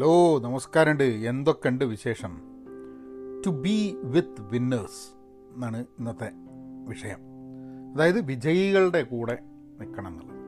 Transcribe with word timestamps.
Hello 0.00 0.38
നമസ്കാരമുണ്ട്. 0.38 1.04
എന്തൊക്കെയുണ്ട് 1.04 1.84
വിശേഷം? 1.84 2.40
ടു 3.46 3.50
ബി 3.50 3.96
വിത്ത് 4.02 4.42
വിന്നേഴ്സ് 4.52 5.16
എന്നാണ് 5.54 5.84
ഇന്നത്തെ 5.98 6.30
വിഷയം. 6.88 7.18
അതായത് 7.94 8.20
വിജയികളുടെ 8.20 9.02
കൂടെ 9.02 9.38
നിൽക്കണം 9.80 10.08
എന്നുള്ളത്. 10.08 10.38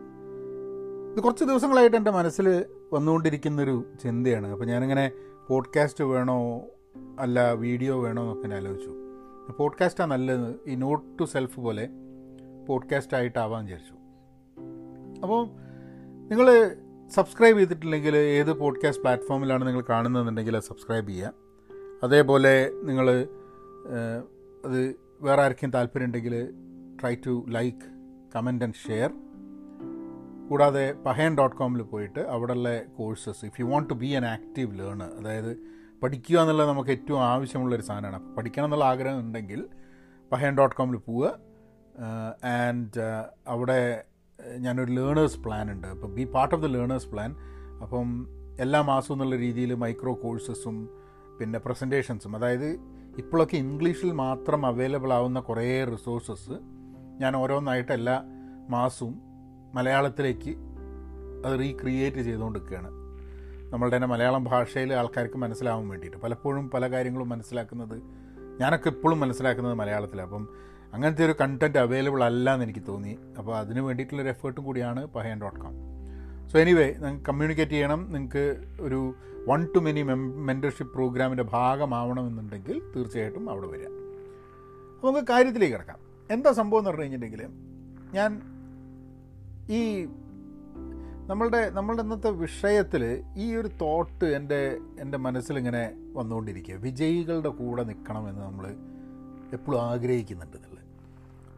ഇത് 1.13 1.21
കുറച്ച് 1.23 1.45
ദിവസങ്ങളായിട്ട് 1.45 1.97
എന്റെ 1.97 2.11
മനസ്സിൽ 2.11 2.65
വന്നുകൊണ്ടിരിക്കുന്നൊരു 2.93 3.85
ചിന്തയാണ്. 4.03 4.47
അപ്പോൾ 4.47 4.65
ഞാനിങ്ങനെ 4.65 5.11
പോഡ്കാസ്റ്റ് 5.49 6.05
വേണോ 6.05 6.63
അല്ല 7.19 7.53
വീഡിയോ 7.53 8.03
വേണോ 8.03 8.23
എന്നൊക്കെ 8.23 8.49
ഞാൻ 8.49 8.61
ആലോചിച്ചു. 8.61 8.95
പോഡ്കാസ്റ്റാണ് 9.59 10.11
നല്ലത്. 10.11 10.57
ഈ 10.67 10.75
നോട്ട് 10.75 11.19
ടു 11.21 11.25
സെൽഫ് 11.25 11.61
പോലെ 11.61 11.89
പോഡ്കാസ്റ്റ് 12.69 13.17
ആയിട്ടാവാൻ 13.17 13.65
വിചാരിച്ചു. 13.65 13.95
അപ്പോൾ 15.21 15.49
നിങ്ങൾ 16.29 16.77
സബ്സ്ക്രൈബ് 17.15 17.59
ചെയ്തിട്ടില്ലെങ്കിൽ 17.59 18.17
ഏത് 18.17 18.53
പോഡ്കാസ്റ്റ് 18.53 19.03
പ്ലാറ്റ്ഫോമിലാണ് 19.03 19.67
നിങ്ങൾ 19.67 19.85
കാണുന്നതെന്നുണ്ടെങ്കിൽ 19.89 20.61
സബ്സ്ക്രൈബ് 20.61 21.09
ചെയ്യുക. 21.09 21.33
അതേപോലെ 22.03 22.71
നിങ്ങൾ 22.83 23.11
അത് 24.65 24.95
വേറെ 25.21 25.43
ആർക്കും 25.43 25.71
താല്പര്യം 25.71 26.07
ഉണ്ടെങ്കിൽ 26.07 26.35
try 27.01 27.15
to 27.27 27.45
like 27.49 27.85
comment 28.37 28.65
and 28.65 28.75
share 28.87 29.11
കൂടാതെ 30.49 30.93
പഹയൻ 30.93 31.37
ഡോട്ട് 31.37 31.57
കോമിൽ 31.57 31.83
പോയിട്ട് 31.83 32.21
അവിടെയുള്ള 32.21 32.83
courses 32.83 33.45
if 33.45 33.61
you 33.61 33.67
want 33.67 33.91
to 33.91 33.95
be 33.95 34.13
an 34.13 34.25
active 34.27 34.79
learner 34.79 35.11
അതായത് 35.21 35.53
പഠിക്കുക 36.03 36.39
എന്നുള്ളത് 36.41 36.69
നമുക്ക് 36.69 36.91
ഏറ്റവും 36.91 37.23
ആവശ്യമുള്ളൊരു 37.23 37.83
സാധനമാണ്. 37.83 38.17
അപ്പോൾ 38.17 38.35
പഠിക്കണം 38.35 38.65
എന്നുള്ള 38.65 38.85
ആഗ്രഹം 38.85 39.21
ഉണ്ടെങ്കിൽ 39.21 39.69
പഹയൻ 40.33 40.55
ഡോട്ട് 40.59 40.77
കോമിൽ 40.77 40.97
പോവുക. 40.97 41.27
ആൻഡ് 42.45 43.01
അവിടെ 43.47 44.05
ഞാനൊരു 44.59 44.93
ലേണേഴ്സ് 44.93 45.39
പ്ലാൻ 45.39 45.71
ഉണ്ട്. 45.71 45.87
അപ്പോൾ 45.87 46.07
be 46.07 46.25
part 46.25 46.55
of 46.55 46.63
the 46.63 46.67
learners 46.67 47.09
plan 47.09 47.37
അപ്പം 47.83 48.29
എല്ലാ 48.61 48.81
മാസവും 48.83 49.17
എന്നുള്ള 49.17 49.37
രീതിയിൽ 49.37 49.75
മൈക്രോ 49.75 50.15
കോഴ്സസും 50.15 50.89
പിന്നെ 51.41 51.59
പ്രസന്റേഷൻസും 51.59 52.37
അതായത് 52.37 52.67
ഇപ്പോഴൊക്കെ 53.19 53.57
ഇംഗ്ലീഷിൽ 53.57 54.13
മാത്രം 54.13 54.67
അവൈലബിൾ 54.67 55.13
ആവുന്ന 55.13 55.41
കുറേ 55.41 55.85
റിസോഴ്സസ് 55.85 56.51
ഞാൻ 57.21 57.37
ഓരോന്നായിട്ട് 57.37 57.93
എല്ലാ 57.93 58.23
മാസവും 58.71 59.21
മലയാളത്തിലേക്ക് 59.75 60.57
അത് 61.47 61.59
റീക്രിയേറ്റ് 61.59 62.17
ചെയ്തുകൊണ്ടിരിക്കുകയാണ്. 62.17 62.91
നമ്മളുടെ 63.73 63.97
തന്നെ 63.97 64.09
മലയാളം 64.09 64.45
ഭാഷയിൽ 64.45 64.95
ആൾക്കാർക്ക് 64.95 65.37
മനസ്സിലാവാൻ 65.37 65.89
വേണ്ടിയിട്ട്. 65.89 66.17
പലപ്പോഴും 66.17 66.71
പല 66.71 66.91
കാര്യങ്ങളും 66.91 67.29
മനസ്സിലാക്കുന്നത് 67.29 68.03
ഞാനൊക്കെ 68.61 68.89
ഇപ്പോഴും 68.89 69.21
മനസ്സിലാക്കുന്നത് 69.21 69.75
മലയാളത്തിലാണ്. 69.75 70.29
അപ്പം 70.29 70.49
അങ്ങനത്തെ 70.93 71.25
ഒരു 71.27 71.35
കണ്ടന്റ് 71.41 71.79
അവൈലബിൾ 71.79 72.25
അല്ല 72.25 72.55
എന്ന് 72.55 72.65
എനിക്ക് 72.65 72.83
തോന്നി. 72.89 73.19
അപ്പോൾ 73.39 73.57
അതിന് 73.57 73.81
വേണ്ടിയിട്ടുള്ളൊരു 73.81 74.29
എഫേർട്ടും 74.29 74.65
കൂടിയാണ് 74.65 75.07
Pahayan 75.07 75.41
dot 75.41 75.61
com 75.61 75.75
so 76.49 76.59
anyway 76.59 76.87
നിങ്ങൾക്ക് 76.93 77.25
കമ്മ്യൂണിക്കേറ്റ് 77.25 77.73
ചെയ്യണം. 77.73 78.01
നിങ്ങൾക്ക് 78.13 78.45
ഒരു 78.81 79.15
വൺ 79.49 79.67
ടു 79.75 79.79
മെനി 79.79 80.03
മെന്റർഷിപ്പ് 80.49 80.95
പ്രോഗ്രാമിന്റെ 80.95 81.43
ഭാഗമാവണമെന്നുണ്ടെങ്കിൽ 81.43 82.83
തീർച്ചയായിട്ടും 82.97 83.51
അവിടെ 83.51 83.67
വരിക. 83.67 83.87
അപ്പോൾ 84.95 85.11
നമുക്ക് 85.11 85.29
കാര്യത്തിലേക്ക് 85.29 85.75
കിടക്കാം. 85.75 86.01
എന്താ 86.31 86.53
സംഭവം 86.53 86.81
എന്ന് 86.81 86.91
പറഞ്ഞു 86.91 87.05
കഴിഞ്ഞിട്ടുണ്ടെങ്കിൽ 87.05 87.47
ഞാൻ 88.15 88.31
ഈ 89.71 89.81
നമ്മളുടെ 91.31 91.71
നമ്മളുടെ 91.71 92.03
ഇന്നത്തെ 92.03 92.31
വിഷയത്തിൽ 92.31 93.03
ഈ 93.37 93.57
ഒരു 93.57 93.69
തോട്ട് 93.81 94.25
എന്റെ 94.25 94.79
എന്റെ 95.01 95.19
മനസ്സിലിങ്ങനെ 95.19 95.85
വന്നുകൊണ്ടിരിക്കുക. 96.15 96.75
വിജയികളുടെ 96.75 97.49
കൂടെ 97.49 97.83
നിൽക്കണമെന്ന് 97.83 98.43
നമ്മൾ 98.43 98.67
എപ്പോഴും 99.53 99.81
ആഗ്രഹിക്കുന്നുണ്ട് 99.83 100.72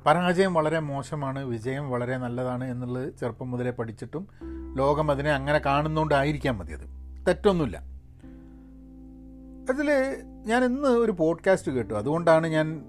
പരാജയം 0.07 0.55
വളരെ 0.55 0.81
മോശമാണ് 0.81 1.45
വിജയം 1.45 1.91
വളരെ 1.91 2.17
നല്ലതാണ് 2.17 2.65
എന്നുള്ളത് 2.65 3.15
ചെറുപ്പം 3.21 3.51
മുതലേ 3.51 3.71
പഠിച്ചിട്ടും 3.71 4.29
ലോകം 4.77 5.11
അതിനെ 5.11 5.33
അങ്ങനെ 5.33 5.59
കാണുന്നുകൊണ്ടായിരിക്കാം 5.59 6.59
മതി 6.59 6.73
അത്. 6.73 7.27
തെറ്റൊന്നുമില്ല. 7.27 7.77
അതിൽ 9.71 9.91
ഞാൻ 10.47 10.65
ഇന്ന് 10.65 10.89
ഒരു 10.89 11.13
പോഡ്കാസ്റ്റ് 11.13 11.73
കേട്ടു. 11.73 11.95
അതുകൊണ്ടാണ് 11.95 12.47
ഞാൻ 12.47 12.85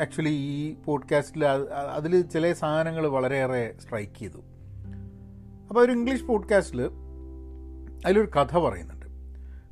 ആക്ച്വലി 0.00 0.28
ഈ 0.28 0.74
പോഡ്കാസ്റ്റിൽ 0.74 1.44
അതിൽ 1.94 2.22
ചില 2.22 2.52
സാധനങ്ങൾ 2.52 3.06
വളരെയേറെ 3.06 3.74
സ്ട്രൈക്ക് 3.80 4.18
ചെയ്തു. 4.18 4.38
അപ്പോൾ 5.68 5.80
ഒരു 5.80 5.92
ഇംഗ്ലീഷ് 5.92 6.24
പോഡ്കാസ്റ്റിൽ 6.24 6.82
അതിലൊരു 8.06 8.30
കഥ 8.30 8.58
പറയുന്നുണ്ട്. 8.58 9.06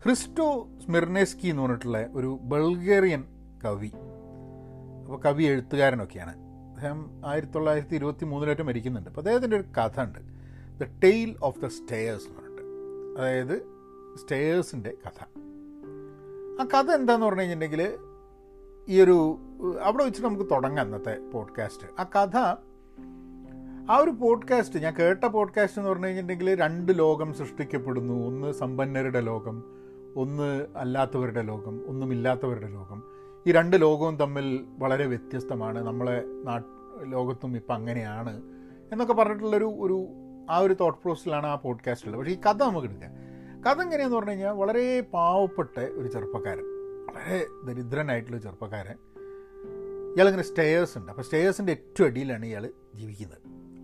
ഹ്രിസ്റ്റോ 0.03 0.69
സ്മിർനേസ്കി 0.85 1.47
എന്ന് 1.47 1.63
പറഞ്ഞിട്ടുള്ള 1.63 2.07
ഒരു 2.13 2.39
ബൾഗേറിയൻ 2.43 3.25
കവി. 3.65 3.91
അപ്പോൾ 5.05 5.21
കവി 5.21 5.45
എഴുത്തുകാരനൊക്കെയാണ്. 5.45 6.50
അദ്ദേഹം 6.81 7.11
ആയിരത്തി 7.27 7.53
തൊള്ളായിരത്തി 7.53 7.95
ഇരുപത്തി 7.95 8.25
മൂന്നിലേറ്റം 8.25 8.67
മരിക്കുന്നുണ്ട്. 8.67 9.11
അപ്പോൾ 9.11 9.21
അദ്ദേഹത്തിന്റെ 9.21 9.57
ഒരു 9.57 9.65
കഥ 9.81 10.01
ഉണ്ട് 10.01 10.19
the 10.85 11.01
tale 11.05 11.37
of 11.43 11.61
the 11.61 11.67
stayers 11.67 12.25
എന്ന് 12.27 12.39
പറഞ്ഞിട്ട്. 12.41 12.63
അതായത് 13.21 13.63
സ്റ്റേയേഴ്സിന്റെ 14.17 14.95
കഥ. 15.07 15.25
ആ 16.63 16.65
കഥ 16.65 16.91
എന്താന്ന് 16.91 17.27
പറഞ്ഞു 17.27 17.41
കഴിഞ്ഞിട്ടുണ്ടെങ്കിൽ 17.41 17.99
ഈ 18.89 19.01
ഒരു 19.01 19.39
അവിടെ 19.83 20.05
വെച്ചിട്ട് 20.05 20.29
നമുക്ക് 20.29 20.51
തുടങ്ങാം 20.51 20.87
ഇന്നത്തെ 20.87 21.31
പോഡ്കാസ്റ്റ്. 21.33 22.01
ആ 22.01 22.05
കഥ 22.05 22.37
ആ 23.93 23.97
ഒരു 23.97 24.11
പോഡ്കാസ്റ്റ് 24.11 24.79
ഞാൻ 24.79 24.95
കേട്ട 24.95 25.25
പോഡ്കാസ്റ്റ് 25.25 25.79
എന്ന് 25.79 25.91
പറഞ്ഞു 25.91 26.07
കഴിഞ്ഞിട്ടുണ്ടെങ്കിൽ 26.07 26.55
രണ്ട് 26.55 26.99
ലോകം 26.99 27.35
സൃഷ്ടിക്കപ്പെടുന്നു. 27.35 28.27
ഒന്ന് 28.27 28.53
സമ്പന്നരുടെ 28.53 29.21
ലോകം 29.21 29.65
ഒന്ന് 30.17 30.67
അല്ലാത്തവരുടെ 30.77 31.43
ലോകം 31.43 31.89
ഒന്നുമില്ലാത്തവരുടെ 31.89 32.69
ലോകം. 32.69 33.03
ഈ 33.47 33.53
രണ്ട് 33.53 33.81
ലോകവും 33.81 34.17
തമ്മിൽ 34.17 34.67
വളരെ 34.79 35.07
വ്യത്യസ്തമാണ്. 35.07 35.87
നമ്മളെ 35.87 36.25
നാട്ട് 36.45 36.67
ലോകത്തും 37.13 37.57
ഇപ്പം 37.57 37.75
അങ്ങനെയാണ് 37.75 38.43
എന്നൊക്കെ 38.93 39.15
പറഞ്ഞിട്ടുള്ളൊരു 39.15 39.65
ഒരു 39.65 40.09
ആ 40.51 40.59
ഒരു 40.59 40.75
തോട്ട് 40.75 41.03
പ്രോസസ്സിലാണ് 41.03 41.47
ആ 41.47 41.55
പോഡ്കാസ്റ്റ് 41.55 42.09
ഉള്ളത്. 42.09 42.21
പക്ഷേ 42.21 42.33
ഈ 42.33 42.41
കഥ 42.41 42.63
നമുക്ക് 42.63 42.87
എടുക്കാം. 42.87 43.11
കഥ 43.63 43.83
എങ്ങനെയാന്ന് 43.83 44.17
പറഞ്ഞു 44.17 44.31
കഴിഞ്ഞാൽ 44.31 44.51
വളരെ 44.51 45.01
പാവപ്പെട്ട 45.01 45.79
ഒരു 45.79 46.09
ചെറുപ്പക്കാരൻ 46.09 46.63
വളരെ 47.09 47.47
ദരിദ്രനായിട്ടുള്ള 47.65 48.39
ചെറുപ്പക്കാരൻ. 48.39 48.97
ഇയാളിങ്ങനെ 50.15 50.43
സ്റ്റേയേഴ്സ് 50.43 50.99
ഉണ്ട്. 50.99 51.13
അപ്പോൾ 51.13 51.23
സ്റ്റേയേഴ്സിന്റെ 51.23 51.73
ഏറ്റവും 51.73 52.07
അടിയിലാണ് 52.07 52.47
ഇയാൾ 52.47 52.71
ജീവിക്കുന്നത്. 52.95 53.39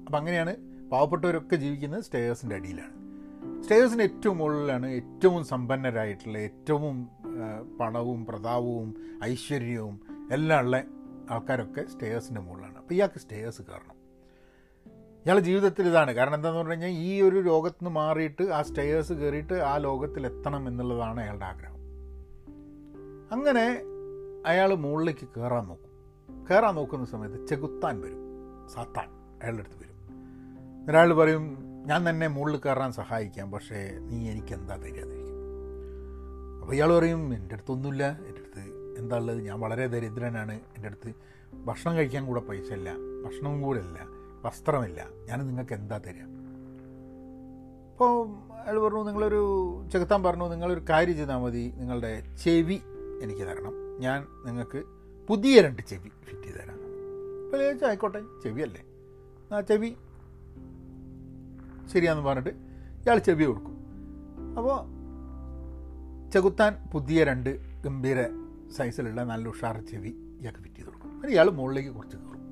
അപ്പം 0.07 0.19
അങ്ങനെയാണ് 0.19 0.57
പാവപ്പെട്ടവരൊക്കെ 0.93 1.57
ജീവിക്കുന്നത് 1.57 2.03
സ്റ്റേയേഴ്സിന്റെ 2.03 2.57
അടിയിലാണ്. 2.57 3.07
സ്റ്റേയേഴ്സിന്റെ 3.63 4.05
ഏറ്റവും 4.05 4.39
മുകളിലാണ് 4.39 4.87
ഏറ്റവും 4.87 5.45
സമ്പന്നരായിട്ടുള്ള 5.45 6.39
ഏറ്റവും 6.39 7.09
പണവും 7.81 8.27
പ്രതാപവും 8.27 8.95
ഐശ്വര്യവും 9.25 10.01
എല്ലാം 10.33 10.61
ഉള്ള 10.61 10.83
ആൾക്കാരൊക്കെ 11.31 11.85
സ്റ്റേയേഴ്സിന്റെ 11.93 12.41
മുകളിലാണ്. 12.41 12.77
അപ്പോൾ 12.77 12.95
ഇയാൾക്ക് 12.95 13.21
സ്റ്റേയേഴ്സ് 13.21 13.63
കയറണം. 13.63 13.97
ഇയാളുടെ 15.27 15.45
ജീവിതത്തിൽ 15.45 15.89
ഇതാണ്. 15.89 16.13
കാരണം 16.13 16.35
എന്താണെന്ന് 16.35 16.65
പറഞ്ഞു 16.65 16.85
കഴിഞ്ഞാൽ 16.85 17.03
ഈ 17.03 17.23
ഒരു 17.23 17.37
ലോകത്ത് 17.37 17.77
നിന്ന് 17.77 17.91
മാറിയിട്ട് 17.91 18.43
ആ 18.43 18.63
സ്റ്റേയേഴ്സ് 18.63 19.13
കയറിയിട്ട് 19.13 19.55
ആ 19.55 19.77
ലോകത്തിലെത്തണം 19.77 20.69
എന്നുള്ളതാണ് 20.69 21.21
അയാളുടെ 21.21 21.45
ആഗ്രഹം. 21.45 21.77
അങ്ങനെ 23.33 23.83
അയാൾ 24.47 24.75
മുകളിലേക്ക് 24.75 25.29
കയറാൻ 25.37 25.67
നോക്കും. 25.67 25.91
കയറാൻ 26.51 26.75
നോക്കുന്ന 26.75 27.05
സമയത്ത് 27.05 27.47
ചെകുത്താൻ 27.47 28.01
വരും. 28.01 28.27
സാത്താൻ 28.75 29.09
അയാളുടെ 29.43 29.63
അടുത്ത് 29.63 29.77
വരും. 29.77 29.97
ഒരാൾ 30.91 31.13
പറയും 31.13 31.57
ഞാൻ 31.87 32.11
തന്നെ 32.11 32.27
മുകളിൽ 32.27 32.57
കയറാൻ 32.57 32.93
സഹായിക്കാം 32.93 33.51
പക്ഷേ 33.51 33.99
നീ 34.01 34.31
എനിക്ക് 34.31 34.55
എന്താ 34.55 34.77
തരികയെന്നിരിക്കും 34.77 35.16
അപ്പോൾ 36.67 36.75
ഇയാൾ 36.75 36.99
പറയും 36.99 37.35
എന്റെ 37.35 37.55
അടുത്തൊന്നുമില്ല. 37.55 38.19
എന്റെ 38.27 38.41
അടുത്ത് 38.41 38.63
എന്താ 38.99 39.17
ഉള്ളത്? 39.17 39.41
ഞാൻ 39.41 39.61
വളരെ 39.61 39.87
ദരിദ്രനാണ്. 39.87 40.53
എന്റെ 40.53 40.89
അടുത്ത് 40.89 41.13
ഭക്ഷണം 41.65 41.97
കഴിക്കാൻ 41.97 42.27
കൂടെ 42.27 42.41
പൈസ 42.41 42.73
ഇല്ല. 42.73 42.93
ഭക്ഷണവും 43.25 43.63
കൂടെ 43.63 43.79
ഇല്ല. 43.79 43.99
വസ്ത്രമില്ല. 44.45 45.09
ഞാൻ 45.29 45.47
നിങ്ങൾക്ക് 45.47 45.73
എന്താ 45.73 45.99
തരിക 45.99 46.23
അപ്പോൾ 47.93 48.29
അയാൾ 48.53 48.79
പറഞ്ഞു 48.79 49.03
നിങ്ങളൊരു 49.03 49.43
ചെകുത്താൻ 49.93 50.23
പറഞ്ഞു. 50.23 50.49
നിങ്ങളൊരു 50.49 50.81
കാര്യം 50.91 51.17
ചെയ്താൽ 51.17 51.37
മതി. 51.37 51.73
നിങ്ങളുടെ 51.77 52.23
ചെവി 52.45 52.81
എനിക്ക് 53.23 53.43
തരണം. 53.43 53.73
ഞാൻ 54.01 54.27
നിങ്ങൾക്ക് 54.47 54.83
പുതിയ 55.29 55.63
രണ്ട് 55.63 55.83
ചെവി 55.83 56.09
ഫിറ്റ് 56.25 56.43
ചെയ്ത് 56.43 56.59
തരാം. 56.59 56.81
അപ്പോൾ 57.45 57.63
ചോദിച്ചാൽ 57.63 57.89
ആയിക്കോട്ടെ. 57.89 58.23
ചെവിയല്ലേ? 58.43 58.85
ആ 59.57 59.61
ചെവി. 59.61 59.97
ശരിയാന്ന് 61.93 62.23
പറഞ്ഞിട്ട് 62.23 62.51
ഇയാൾ 63.05 63.19
ചെവി 63.19 63.45
കൊടുക്കും. 63.45 63.77
അപ്പോൾ 64.59 64.96
ചെകുത്താൻ 66.37 66.91
പുതിയ 66.95 67.25
രണ്ട് 67.25 67.51
ഗംഭീര 67.83 68.21
സൈസിലുള്ള 68.77 69.25
നല്ല 69.25 69.49
ഉഷാർ 69.49 69.77
ചെവി 69.81 70.09
ഇയാൾക്ക് 70.09 70.59
ഫിറ്റ് 70.59 70.77
ചെയ്ത് 70.77 70.89
കൊടുക്കും. 70.89 71.13
അങ്ങനെ 71.13 71.33
ഇയാൾ 71.33 71.51
മുകളിലേക്ക് 71.51 71.91
കുറച്ച് 71.91 72.17
കയറും. 72.17 72.43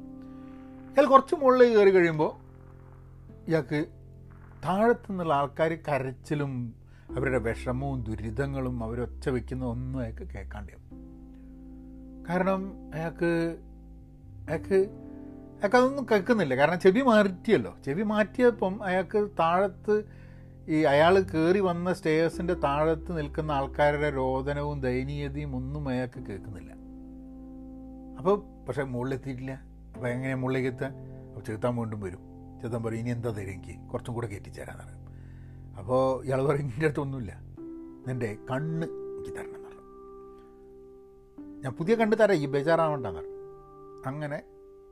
ഇയാൾ 0.91 1.07
കുറച്ച് 1.07 1.35
മുകളിലേക്ക് 1.35 1.77
കയറി 1.77 1.91
കഴിയുമ്പോൾ 1.91 2.31
ഇയാൾക്ക് 3.49 3.87
താഴത്തു 4.65 5.09
നിന്നുള്ള 5.09 5.33
ആൾക്കാർ 5.33 5.73
കരച്ചിലും 5.89 6.75
അവരുടെ 7.17 7.39
വിഷമവും 7.39 8.05
ദുരിതങ്ങളും 8.05 8.85
അവരൊച്ച 8.85 9.29
വയ്ക്കുന്ന 9.29 9.65
ഒന്നും 9.65 10.01
അയാൾക്ക് 10.01 10.29
കേൾക്കാണ്ടാവും 10.33 10.83
കാരണം 12.29 12.91
അയാൾക്ക് 12.95 13.57
അയാൾക്ക് 14.49 14.75
അയാൾക്ക് 14.75 15.77
അതൊന്നും 15.77 16.07
കേൾക്കുന്നില്ല. 16.11 16.57
കാരണം 16.57 16.81
ചെവി 16.81 17.01
മാറ്റിയല്ലോ 17.01 17.77
ചെവി 17.85 18.03
മാറ്റിയപ്പം 18.03 18.83
അയാൾക്ക് 18.83 19.29
താഴത്ത് 19.39 20.24
ഈ 20.69 20.83
അയാൾ 20.83 21.21
കയറി 21.21 21.61
വന്ന 21.61 21.93
സ്റ്റേഴ്സിന്റെ 21.93 22.55
താഴത്ത് 22.55 23.19
നിൽക്കുന്ന 23.19 23.53
ആൾക്കാരുടെ 23.53 24.11
രോദനവും 24.11 24.81
ദയനീയതയും 24.81 25.57
ഒന്നും 25.57 25.89
അയാൾക്ക് 25.89 26.21
കേൾക്കുന്നില്ല. 26.21 26.73
അപ്പോൾ 28.19 28.65
പക്ഷേ 28.67 28.83
മുകളിലെത്തിയിട്ടില്ല. 28.83 29.63
അപ്പോൾ 29.95 30.09
എങ്ങനെ 30.09 30.35
മുകളിലേക്ക് 30.35 30.69
അപ്പോൾ 30.69 31.41
ചെറുത്താൻ 31.41 31.77
വീണ്ടും 31.77 32.01
വരും. 32.01 32.19
ചെറുത്താൻ 32.61 32.83
പറയും 32.83 33.01
ഇനി 33.01 33.11
എന്താ 33.11 33.31
തരും 33.31 33.51
എനിക്ക്? 33.51 33.89
കുറച്ചും 33.89 34.15
കൂടെ 34.15 34.27
കയറ്റിച്ചേരാന്ന് 34.27 34.85
പറയും. 34.85 35.01
അപ്പോൾ 35.79 36.25
ഇയാൾ 36.25 36.47
പറയും 36.47 36.73
എന്റെ 36.73 36.87
അടുത്തൊന്നുമില്ല 36.87 37.41
നിന്റെ 38.09 38.37
കണ്ണ് 38.51 38.87
എനിക്ക് 38.87 39.37
തരണം 39.39 39.55
എന്ന് 39.55 39.69
പറഞ്ഞു 39.69 39.83
ഞാൻ 41.63 41.73
പുതിയ 41.73 41.95
കണ്ണ് 41.95 42.17
തരാം 42.21 42.37
ഈ 42.37 42.47
ബേജാറാവണ്ടെന്ന് 42.47 43.21
പറഞ്ഞു 43.21 43.33
അങ്ങനെ 44.07 44.37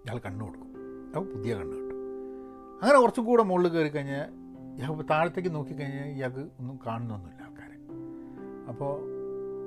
ഇയാൾ 0.04 0.18
കണ്ണ് 0.18 0.44
കൊടുക്കും. 0.44 0.68
അപ്പോൾ 1.06 1.32
പുതിയ 1.32 1.54
കണ്ണ് 1.54 1.76
കിട്ടും. 1.76 1.98
അങ്ങനെ 2.82 3.00
കുറച്ചും 3.00 3.24
കൂടെ 3.24 3.42
മുകളിൽ 3.42 3.68
കയറി 3.68 3.88
കഴിഞ്ഞാൽ 3.88 4.41
ഇയാൾ 4.78 5.02
താഴത്തേക്ക് 5.10 5.54
നോക്കിക്കഴിഞ്ഞാൽ 5.54 6.04
ഇയാൾക്ക് 6.04 6.38
ഒന്നും 6.38 6.78
കാണുന്നൊന്നുമില്ല 6.86 7.42
ആൾക്കാരെ. 7.42 7.76
അപ്പോൾ 8.68 8.92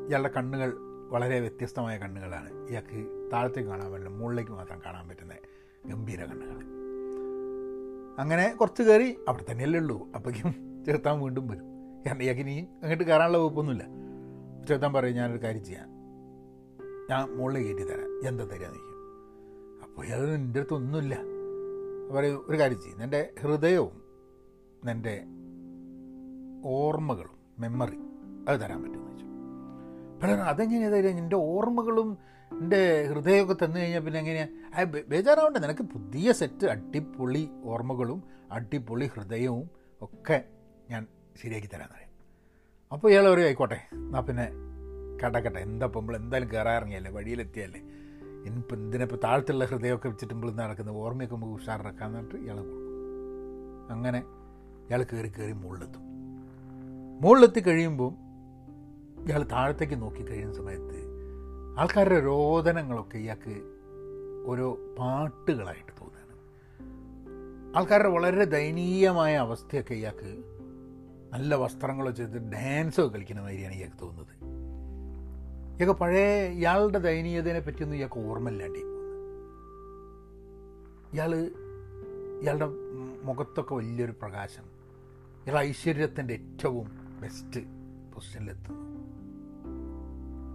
ഇയാളുടെ 0.07 0.29
കണ്ണുകൾ 0.37 0.73
വളരെ 1.09 1.39
വ്യത്യസ്തമായ 1.39 1.97
കണ്ണുകളാണ്. 1.97 2.67
ഇയാൾക്ക് 2.69 3.29
താഴത്തേക്ക് 3.33 3.69
കാണാൻ 3.69 3.91
പറ്റില്ല 3.91 4.17
മുകളിലേക്ക് 4.17 4.51
മാത്രം 4.51 4.81
കാണാൻ 4.85 5.07
പറ്റുന്ന 5.07 5.33
ഗംഭീര 5.85 6.25
കണ്ണുകൾ. 6.25 6.75
അങ്ങനെ 8.19 8.55
കുറച്ച് 8.55 8.83
കയറി 8.83 9.17
അവിടെ 9.27 9.51
തന്നെയല്ലേ 9.51 9.79
ഉള്ളൂ. 9.79 10.07
അപ്പോഴേക്കും 10.15 10.83
ചേർത്താൻ 10.85 11.21
വീണ്ടും 11.21 11.47
വരും. 11.47 11.65
കാരണം 12.05 12.21
ഇയാൾക്ക് 12.21 12.41
ഇനി 12.41 12.67
അങ്ങോട്ട് 12.83 13.03
കയറാനുള്ള 13.03 13.37
വകുപ്പൊന്നുമില്ല. 13.37 13.85
ചേർത്താൻ 14.67 14.93
പറയും 14.93 15.15
ഞാനൊരു 15.15 15.43
കാര്യം 15.43 15.65
ചെയ്യാം. 15.65 15.89
ഞാൻ 17.09 17.37
മുകളിൽ 17.37 17.63
കയറ്റി 17.63 17.83
തരാം. 17.83 18.27
എന്താ 18.27 18.43
തരാൻ 18.43 18.71
നിൽക്കും 18.71 18.95
അപ്പോൾ 19.83 20.05
ഇയാൾ 20.05 20.29
എന്റെ 20.29 20.59
അടുത്തൊന്നുമില്ല 20.59 21.15
പറയും 22.15 22.45
ഒരു 22.49 22.59
കാര്യം 22.59 22.81
ചെയ്യും. 22.81 23.03
എന്റെ 23.03 23.33
ഹൃദയവും 23.39 24.04
എന്റെ 24.91 25.15
ഓർമ്മകളും 26.69 27.37
മെമ്മറി 27.59 27.99
അത് 28.47 28.61
തരാൻ 28.61 28.79
പറ്റുമെന്ന് 28.83 29.11
വെച്ചു. 29.11 29.25
പക്ഷേ 30.19 30.35
അതെങ്ങനെയാണ് 30.51 30.95
തരിക 30.95 31.19
എന്റെ 31.23 31.35
ഓർമ്മകളും 31.35 32.17
എന്റെ 32.51 33.07
ഹൃദയമൊക്കെ 33.09 33.65
തന്നു 33.65 33.79
കഴിഞ്ഞാൽ 33.79 33.99
പിന്നെ 33.99 34.19
എങ്ങനെയാണ് 34.19 35.03
ബേജാറാവണ്ട. 35.11 35.57
നിനക്ക് 35.57 35.83
പുതിയ 35.83 36.31
സെറ്റ് 36.31 36.65
അടിപൊളി 36.67 37.51
ഓർമ്മകളും 37.63 38.23
അടിപൊളി 38.51 39.07
ഹൃദയവും 39.15 39.65
ഒക്കെ 40.01 40.37
ഞാൻ 40.89 41.07
ശരിയാക്കി 41.41 41.67
തരാൻ 41.67 41.89
പറയും. 41.93 42.11
അപ്പോൾ 42.91 43.07
ഇയാൾ 43.11 43.25
പറയും 43.31 43.45
ആയിക്കോട്ടെ 43.45 43.79
എന്നാൽ 43.93 44.21
പിന്നെ 44.21 44.45
കടക്കട്ടെ. 45.23 45.59
എന്താ 45.59 45.85
ഇപ്പോൾ 45.85 45.99
നമ്മൾ 45.99 46.15
എന്തായാലും 46.15 46.49
കയറാറിങ്ങിയല്ലേ 46.51 47.11
വഴിയിലെത്തിയല്ലേ? 47.11 47.81
ഇനിയിപ്പോൾ 48.47 48.75
എന്തിനിപ്പോൾ 48.75 49.19
താഴത്തുള്ള 49.23 49.65
ഹൃദയമൊക്കെ 49.65 50.07
വെച്ചിട്ട് 50.07 50.33
നമ്മൾ 50.33 50.51
നടക്കുന്നത്? 50.51 50.95
ഓർമ്മയൊക്കെ 50.95 51.35
നമുക്ക് 51.35 51.53
ഉഷാറാക്കാൻ 51.53 52.09
എന്നിട്ട് 52.09 52.35
ഇയാളെ 52.35 52.61
കൊടുക്കും. 52.61 52.81
അങ്ങനെ 53.95 54.19
ഇയാൾ 54.89 55.03
കയറി 55.03 55.27
കയറി 55.27 55.51
മുകളിലെത്തും. 55.51 56.01
മുകളിലെത്തി 57.21 57.59
കഴിയുമ്പോൾ 57.59 58.11
ഇയാൾ 59.27 59.43
താഴത്തേക്ക് 59.43 60.01
നോക്കി 60.01 60.23
കഴിയുന്ന 60.23 60.53
സമയത്ത് 60.53 61.05
ആൾക്കാരുടെ 61.79 62.19
രോദനങ്ങളൊക്കെ 62.19 63.17
ഇയാൾക്ക് 63.17 63.55
ഓരോ 64.47 64.95
പാട്ടുകളായിട്ട് 64.99 65.91
തോന്നുകയാണ് 66.01 66.35
ആൾക്കാരുടെ 67.77 68.07
വളരെ 68.07 68.45
ദയനീയമായ 68.45 69.35
അവസ്ഥയൊക്കെ 69.35 69.93
ഇയാൾക്ക് 69.93 70.43
നല്ല 71.33 71.55
വസ്ത്രങ്ങളോ 71.55 72.11
ചെയ്ത് 72.11 72.51
ഡാൻസോ 72.51 73.07
കളിക്കുന്ന 73.07 73.41
മാതിരിയാണ് 73.41 73.75
ഇയാൾക്ക് 73.75 73.97
തോന്നുന്നത്. 74.01 74.35
ഇയാൾക്ക് 75.77 75.99
പഴയ 75.99 76.47
ഇയാളുടെ 76.51 76.99
ദയനീയതയെ 76.99 77.59
പറ്റിയൊന്നും 77.59 77.97
ഇയാൾക്ക് 77.97 78.19
ഓർമ്മയില്ലാണ്ടി 78.19 78.79
ഇയാൾ 81.13 81.35
ഇയാളുടെ 82.41 82.67
മുഖത്തൊക്കെ 83.23 83.75
വലിയൊരു 83.75 84.11
പ്രകാശം 84.11 84.74
ഇയാൾ 85.47 85.57
ഐശ്വര്യത്തിന്റെ 85.57 86.33
ഏറ്റവും 86.33 86.91
ബെസ്റ്റ് 87.21 87.61
പൊസിഷനിലെത്തുന്നു 88.13 88.85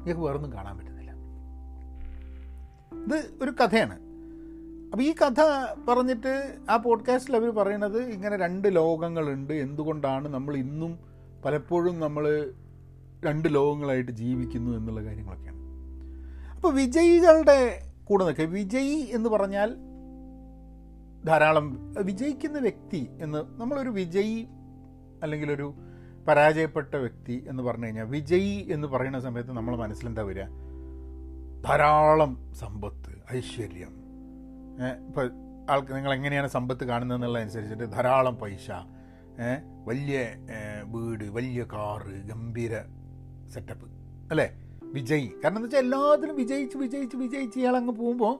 ഇയാൾക്ക് 0.04 0.20
വേറൊന്നും 0.20 0.52
കാണാൻ 0.52 0.78
പറ്റുന്നില്ല. 0.78 1.10
ഇത് 3.04 3.30
ഒരു 3.42 3.50
കഥയാണ്. 3.50 3.98
അപ്പോൾ 4.92 5.02
ഈ 5.02 5.12
കഥ 5.12 5.40
പറഞ്ഞിട്ട് 5.88 6.56
ആ 6.70 6.76
പോഡ്കാസ്റ്റിൽ 6.76 7.36
അവർ 7.36 7.50
പറയണത് 7.50 8.02
ഇങ്ങനെ 8.02 8.36
രണ്ട് 8.36 8.76
ലോകങ്ങളുണ്ട്. 8.76 9.52
എന്തുകൊണ്ടാണ് 9.52 10.28
നമ്മൾ 10.28 10.56
ഇന്നും 10.56 10.98
പലപ്പോഴും 11.44 12.00
നമ്മൾ 12.00 12.52
രണ്ട് 13.24 13.54
ലോകങ്ങളായിട്ട് 13.54 14.12
ജീവിക്കുന്നു 14.12 14.76
എന്നുള്ള 14.76 15.04
കാര്യങ്ങളൊക്കെയാണ്. 15.04 15.58
അപ്പോൾ 16.56 16.74
വിജയികളുടെ 16.74 17.92
കൂടെ 18.04 18.24
നിൽക്കുക. 18.24 18.44
വിജയി 18.44 19.08
എന്ന് 19.12 19.28
പറഞ്ഞാൽ 19.28 19.76
ധാരാളം 21.24 21.94
വിജയിക്കുന്ന 22.02 22.58
വ്യക്തി 22.58 23.08
എന്ന് 23.20 23.60
നമ്മളൊരു 23.60 23.88
വിജയി 23.88 24.48
അല്ലെങ്കിൽ 25.22 25.52
ഒരു 25.52 25.74
പരാജയപ്പെട്ട 26.28 26.94
വ്യക്തി 26.94 27.44
എന്ന് 27.48 27.62
പറഞ്ഞു 27.62 27.86
കഴിഞ്ഞാൽ 27.86 28.04
വിജയി 28.04 28.56
എന്ന് 28.70 28.88
പറയുന്ന 28.88 29.20
സമയത്ത് 29.20 29.52
നമ്മൾ 29.52 29.76
മനസ്സിലെന്താ 29.76 30.22
വരിക? 30.22 30.46
ധാരാളം 31.66 32.32
സമ്പത്ത് 32.54 33.12
ഐശ്വര്യം. 33.36 33.92
ഇപ്പോൾ 35.08 35.26
ആൾക്ക് 35.70 35.92
നിങ്ങൾ 35.92 36.12
എങ്ങനെയാണ് 36.14 36.48
സമ്പത്ത് 36.48 36.84
കാണുന്നത് 36.84 36.90
കാണുന്നതെന്നുള്ളതനുസരിച്ചിട്ട് 36.90 37.92
ധാരാളം 37.92 38.36
പൈസ 38.36 38.68
വലിയ 39.86 40.18
വീട് 40.94 41.24
വലിയ 41.24 41.62
കാറ് 41.72 42.14
ഗംഭീര 42.30 42.74
സെറ്റപ്പ് 43.54 43.86
അല്ലേ? 44.30 44.48
വിജയി. 44.96 45.28
കാരണം 45.44 45.56
എന്താ 45.56 45.66
വെച്ചാൽ 45.66 45.80
എല്ലാത്തിലും 45.80 46.36
വിജയിച്ച് 46.36 46.76
വിജയിച്ച് 46.78 47.16
വിജയിച്ച് 47.16 47.58
ഇയാൾ 47.58 47.76
അങ്ങ് 47.76 47.94
പോകുമ്പോൾ 48.00 48.34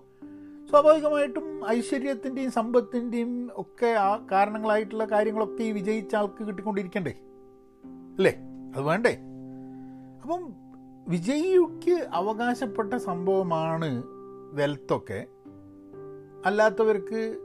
സ്വാഭാവികമായിട്ടും 0.70 1.68
ഐശ്വര്യത്തിന്റെയും 1.68 2.50
സമ്പത്തിന്റെയും 2.50 3.50
ഒക്കെ 3.56 3.86
ആ 3.86 4.26
കാരണങ്ങളായിട്ടുള്ള 4.32 5.04
കാര്യങ്ങളൊക്കെ 5.04 5.62
ഈ 5.62 5.72
വിജയിച്ച 5.72 6.14
ആൾക്ക് 6.14 6.44
കിട്ടിക്കൊണ്ടിരിക്കണ്ടേ? 6.44 7.10
അല്ലേ? 8.16 8.38
അത് 8.74 8.82
വേണ്ടേ? 8.82 9.18
അപ്പം 10.22 10.52
വിജയിക്ക് 11.08 12.06
അവകാശപ്പെട്ട 12.12 12.94
സംഭവമാണ് 12.94 14.02
വെൽത്തൊക്കെ. 14.52 15.26
അല്ലാത്തവർക്ക് 16.46 17.36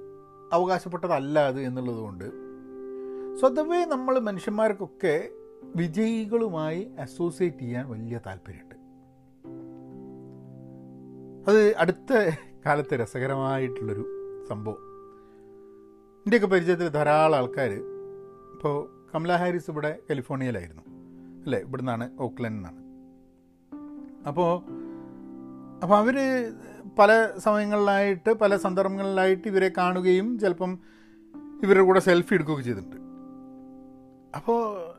അവകാശപ്പെട്ടതല്ല 0.53 1.39
അത് 1.39 1.61
എന്നുള്ളത് 1.61 1.97
കൊണ്ട്. 1.97 2.25
സ്വതവേ 3.39 3.85
നമ്മൾ 3.85 4.19
മനുഷ്യന്മാർക്കൊക്കെ 4.19 5.29
വിജയികളുമായി 5.63 6.91
അസോസിയേറ്റ് 6.99 7.57
ചെയ്യാൻ 7.57 7.89
വലിയ 7.89 8.19
താല്പര്യമുണ്ട്. 8.25 8.75
അത് 11.49 11.75
അടുത്ത 11.77 12.13
കാലത്ത് 12.65 12.93
രസകരമായിട്ടുള്ളൊരു 12.93 14.05
സംഭവം. 14.49 14.77
എന്റെയൊക്കെ 16.25 16.47
പരിചയത്തിൽ 16.47 16.87
ധാരാളം 16.87 17.37
ആൾക്കാർ 17.37 17.71
ഇപ്പോൾ 18.53 19.07
കമല 19.15 19.35
ഹാരിസ് 19.35 19.71
ഇവിടെ 19.71 19.99
കാലിഫോർണിയയിലായിരുന്നു. 20.09 20.81
അല്ലേ? 21.43 21.59
ഇവിടെ 21.59 21.81
നിന്നാണ് 21.81 22.09
ഓക്ലൻഡിൽ 22.19 22.55
നിന്നാണ്. 22.55 22.85
അപ്പോൾ 24.27 24.59
അപ്പോൾ 25.83 25.97
അവർ 25.97 26.15
പല 26.99 27.31
സമയങ്ങളിലായിട്ട് 27.37 28.33
പല 28.33 28.57
സന്ദർഭങ്ങളിലായിട്ട് 28.57 29.47
ഇവരെ 29.47 29.71
കാണുകയും 29.77 30.39
ചിലപ്പം 30.39 30.79
ഇവരുടെ 31.63 31.83
കൂടെ 31.83 31.99
സെൽഫി 31.99 32.33
എടുക്കുകയൊക്കെ 32.33 32.65
ചെയ്തിട്ടുണ്ട്. 32.65 32.95
അപ്പോൾ 34.35 34.95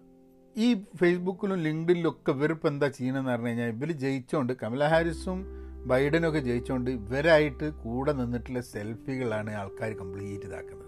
ഈ 0.56 0.84
ഫേസ്ബുക്കിലും 0.96 1.58
ലിങ്ക്ഡിലും 1.58 2.10
ഒക്കെ 2.10 2.32
ഇവരിപ്പോൾ 2.32 2.68
എന്താ 2.68 2.88
ചെയ്യണമെന്ന് 2.88 3.30
പറഞ്ഞു 3.30 3.46
കഴിഞ്ഞാൽ 3.46 3.68
ഇവർ 3.68 3.92
ജയിച്ചുകൊണ്ട് 3.92 4.52
കമല 4.52 4.84
ഹാരിസും 4.84 5.65
ബൈഡനും 5.86 6.28
ഒക്കെ 6.28 6.38
ജയിച്ചുകൊണ്ട് 6.38 6.90
ഇവരായിട്ട് 6.90 7.70
കൂടെ 7.70 8.12
നിന്നിട്ടുള്ള 8.12 8.60
സെൽഫികളാണ് 8.60 9.54
ആൾക്കാർ 9.54 9.92
കംപ്ലീറ്റ് 9.92 10.46
ഇതാക്കുന്നത്. 10.46 10.86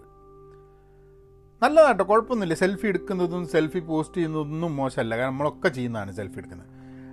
നല്ലതാട്ടോ 1.62 2.04
കുഴപ്പമൊന്നുമില്ല. 2.04 2.54
സെൽഫി 2.54 2.86
എടുക്കുന്നതും 2.86 3.48
സെൽഫി 3.48 3.78
പോസ്റ്റ് 3.78 4.16
ചെയ്യുന്നതൊന്നും 4.16 4.76
മോശമല്ല. 4.76 5.16
കാരണം 5.16 5.32
നമ്മളൊക്കെ 5.32 5.68
ചെയ്യുന്നതാണ് 5.68 6.16
സെൽഫി 6.16 6.36
എടുക്കുന്നത്. 6.36 6.68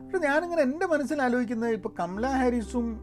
പക്ഷെ 0.05 0.27
ഞാനിങ്ങനെ 0.27 0.61
എന്റെ 0.61 0.85
മനസ്സിൽ 0.85 1.21
ആലോചിക്കുന്നത് 1.21 1.71
ഇപ്പോൾ 1.71 1.89
കമല 1.99 2.27
ഹാരിസും 2.27 2.99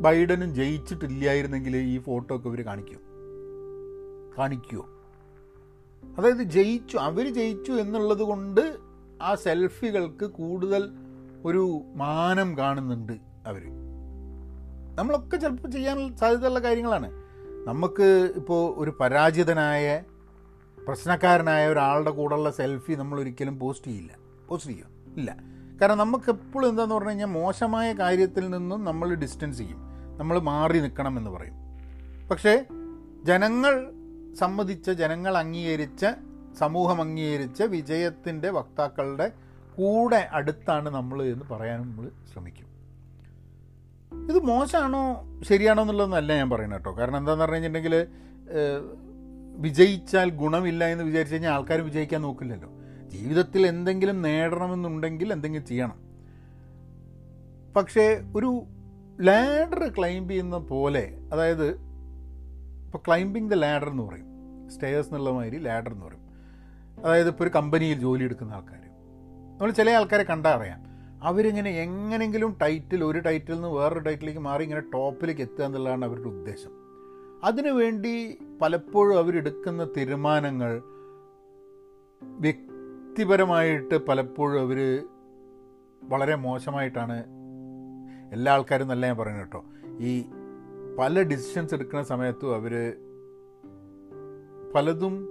ബൈഡനും 0.00 0.54
ജയിച്ചിട്ടില്ലായിരുന്നെങ്കിൽ 0.54 1.76
ഈ 1.76 1.98
ഫോട്ടോ 1.98 2.36
ഒക്കെ 2.36 2.48
ഇവർ 2.48 2.60
കാണിക്കുമോ 2.62 3.00
കാണിക്കുമോ 4.38 4.84
അതായത് 6.18 6.42
ജയിച്ചു 6.42 6.96
അവർ 6.96 7.34
ജയിച്ചു 7.34 7.72
എന്നുള്ളത് 7.72 8.18
കൊണ്ട് 8.18 8.76
ആ 9.22 9.34
സെൽഫികൾക്ക് 9.34 10.24
കൂടുതൽ 10.24 10.90
ഒരു 11.44 11.80
മാനം 11.94 12.58
കാണുന്നുണ്ട് 12.58 13.12
അവർ 13.46 13.79
നമ്മളൊക്കെ 15.00 15.36
ചിലപ്പോൾ 15.36 15.68
ചെയ്യാൻ 15.68 16.16
സാധ്യതയുള്ള 16.16 16.58
കാര്യങ്ങളാണ്. 16.58 17.10
നമുക്ക് 17.66 18.32
ഇപ്പോൾ 18.36 18.74
ഒരു 18.76 18.96
പരാജിതനായ 19.00 20.02
പ്രശ്നക്കാരനായ 20.86 21.68
ഒരാളുടെ 21.68 22.10
കൂടെയുള്ള 22.10 22.50
സെൽഫി 22.50 22.92
നമ്മൾ 22.92 23.20
ഒരിക്കലും 23.20 23.58
പോസ്റ്റ് 23.58 23.86
ചെയ്യില്ല. 23.86 24.12
പോസ്റ്റ് 24.48 24.70
ചെയ്യും? 24.70 24.86
ഇല്ല. 25.16 25.36
കാരണം 25.82 25.98
നമുക്ക് 25.98 26.30
എപ്പോഴും 26.30 26.68
എന്താന്ന് 26.68 26.94
പറഞ്ഞു 26.94 27.08
കഴിഞ്ഞാൽ 27.08 27.26
മോശമായ 27.26 27.92
കാര്യത്തിൽ 27.92 28.50
നിന്നും 28.50 28.84
നമ്മൾ 28.84 29.14
ഡിസ്റ്റൻസ് 29.14 29.58
ചെയ്യും. 29.58 29.78
നമ്മൾ 30.18 30.38
മാറി 30.38 30.78
നിൽക്കണം 30.78 31.18
എന്ന് 31.18 31.30
പറയും. 31.30 31.54
പക്ഷേ 32.28 32.64
ജനങ്ങൾ 33.24 33.92
സമ്മതിച്ച 34.34 34.90
ജനങ്ങൾ 34.90 35.38
അംഗീകരിച്ച 35.38 36.06
സമൂഹം 36.58 37.00
അംഗീകരിച്ച 37.00 37.62
വിജയത്തിന്റെ 37.62 38.50
വക്താക്കളുടെ 38.50 39.32
കൂടെ 39.76 40.28
അടുത്താണ് 40.32 40.88
നമ്മൾ 40.88 41.22
എന്ന് 41.22 41.54
പറയാനും 41.54 41.90
നമ്മൾ 41.90 42.10
ശ്രമിക്കും. 42.32 42.69
ഇത് 44.12 44.38
മോശമാണോ 44.42 45.02
ശരിയാണോ 45.42 45.82
എന്നുള്ളതൊന്നല്ല 45.82 46.36
ഞാൻ 46.36 46.50
പറയുന്നത് 46.50 46.78
കേട്ടോ. 46.78 46.98
കാരണം 46.98 47.16
എന്താണെന്ന് 47.16 47.44
പറഞ്ഞു 47.44 47.56
കഴിഞ്ഞിട്ടുണ്ടെങ്കിൽ 47.56 48.06
വിജയിച്ചാൽ 49.56 50.30
ഗുണമില്ല 50.30 50.84
എന്ന് 50.84 51.04
വിചാരിച്ചു 51.04 51.34
കഴിഞ്ഞാൽ 51.34 51.50
ആൾക്കാർ 51.50 51.80
വിജയിക്കാൻ 51.80 52.22
നോക്കില്ലല്ലോ. 52.22 52.70
ജീവിതത്തിൽ 53.08 53.66
എന്തെങ്കിലും 53.66 54.22
നേടണമെന്നുണ്ടെങ്കിൽ 54.22 55.32
എന്തെങ്കിലും 55.32 55.66
ചെയ്യണം. 55.66 55.98
പക്ഷേ 57.76 58.24
ഒരു 58.36 58.62
ലാഡർ 59.20 59.92
ക്ലൈംബ് 59.98 60.30
ചെയ്യുന്ന 60.30 60.58
പോലെ 60.58 61.18
അതായത് 61.32 61.66
ഇപ്പോൾ 62.86 62.98
ക്ലൈംബിങ് 63.06 63.50
ദ 63.50 63.54
ലാഡർ 63.54 63.88
എന്ന് 63.88 64.02
പറയും. 64.02 64.28
സ്റ്റേഴ്സ് 64.70 65.08
എന്നുള്ള 65.08 65.30
മാതിരി 65.30 65.58
ലാഡർ 65.58 65.92
എന്ന് 65.92 66.06
പറയും. 66.06 66.24
അതായത് 67.04 67.28
ഇപ്പോൾ 67.28 67.44
ഒരു 67.44 67.50
കമ്പനിയിൽ 67.54 67.98
ജോലി 67.98 68.24
എടുക്കുന്ന 68.24 68.52
ആൾക്കാർ 68.52 68.80
നമ്മൾ 69.58 69.70
ചില 69.70 69.90
ആൾക്കാരെ 69.90 70.22
കണ്ടാൽ 70.22 70.52
അറിയാം. 70.52 70.89
അവരിങ്ങനെ 71.22 71.70
എങ്ങനെങ്കിലും 71.70 72.56
ടൈറ്റിൽ 72.62 73.04
ഒരു 73.04 73.18
ടൈറ്റിൽ 73.18 73.54
നിന്ന് 73.54 73.68
വേറൊരു 73.68 73.98
ടൈറ്റിലേക്ക് 73.98 74.40
മാറി 74.40 74.62
ഇങ്ങനെ 74.62 74.80
ടോപ്പിലേക്ക് 74.80 75.40
എത്തുക 75.40 75.64
എന്നുള്ളതാണ് 75.64 76.04
അവരുടെ 76.04 76.28
ഉദ്ദേശം. 76.28 76.70
അതിനുവേണ്ടി 77.44 78.38
പലപ്പോഴും 78.62 79.18
അവരെടുക്കുന്ന 79.18 79.84
തീരുമാനങ്ങൾ 79.84 80.82
വ്യക്തിപരമായിട്ട് 82.22 84.06
പലപ്പോഴും 84.06 84.60
അവർ 84.60 85.06
വളരെ 86.02 86.34
മോശമായിട്ടാണ് 86.34 87.24
എല്ലാ 88.32 88.52
ആൾക്കാരും 88.52 88.88
നല്ല 88.88 89.06
ഞാൻ 89.06 89.16
പറയുന്നത് 89.16 89.44
കേട്ടോ. 89.44 89.64
ഈ 90.00 90.24
പല 90.98 91.22
ഡിസിഷൻസ് 91.22 91.74
എടുക്കുന്ന 91.74 92.02
സമയത്തും 92.02 92.54
അവർ 92.54 92.96
പലതും 94.74 95.28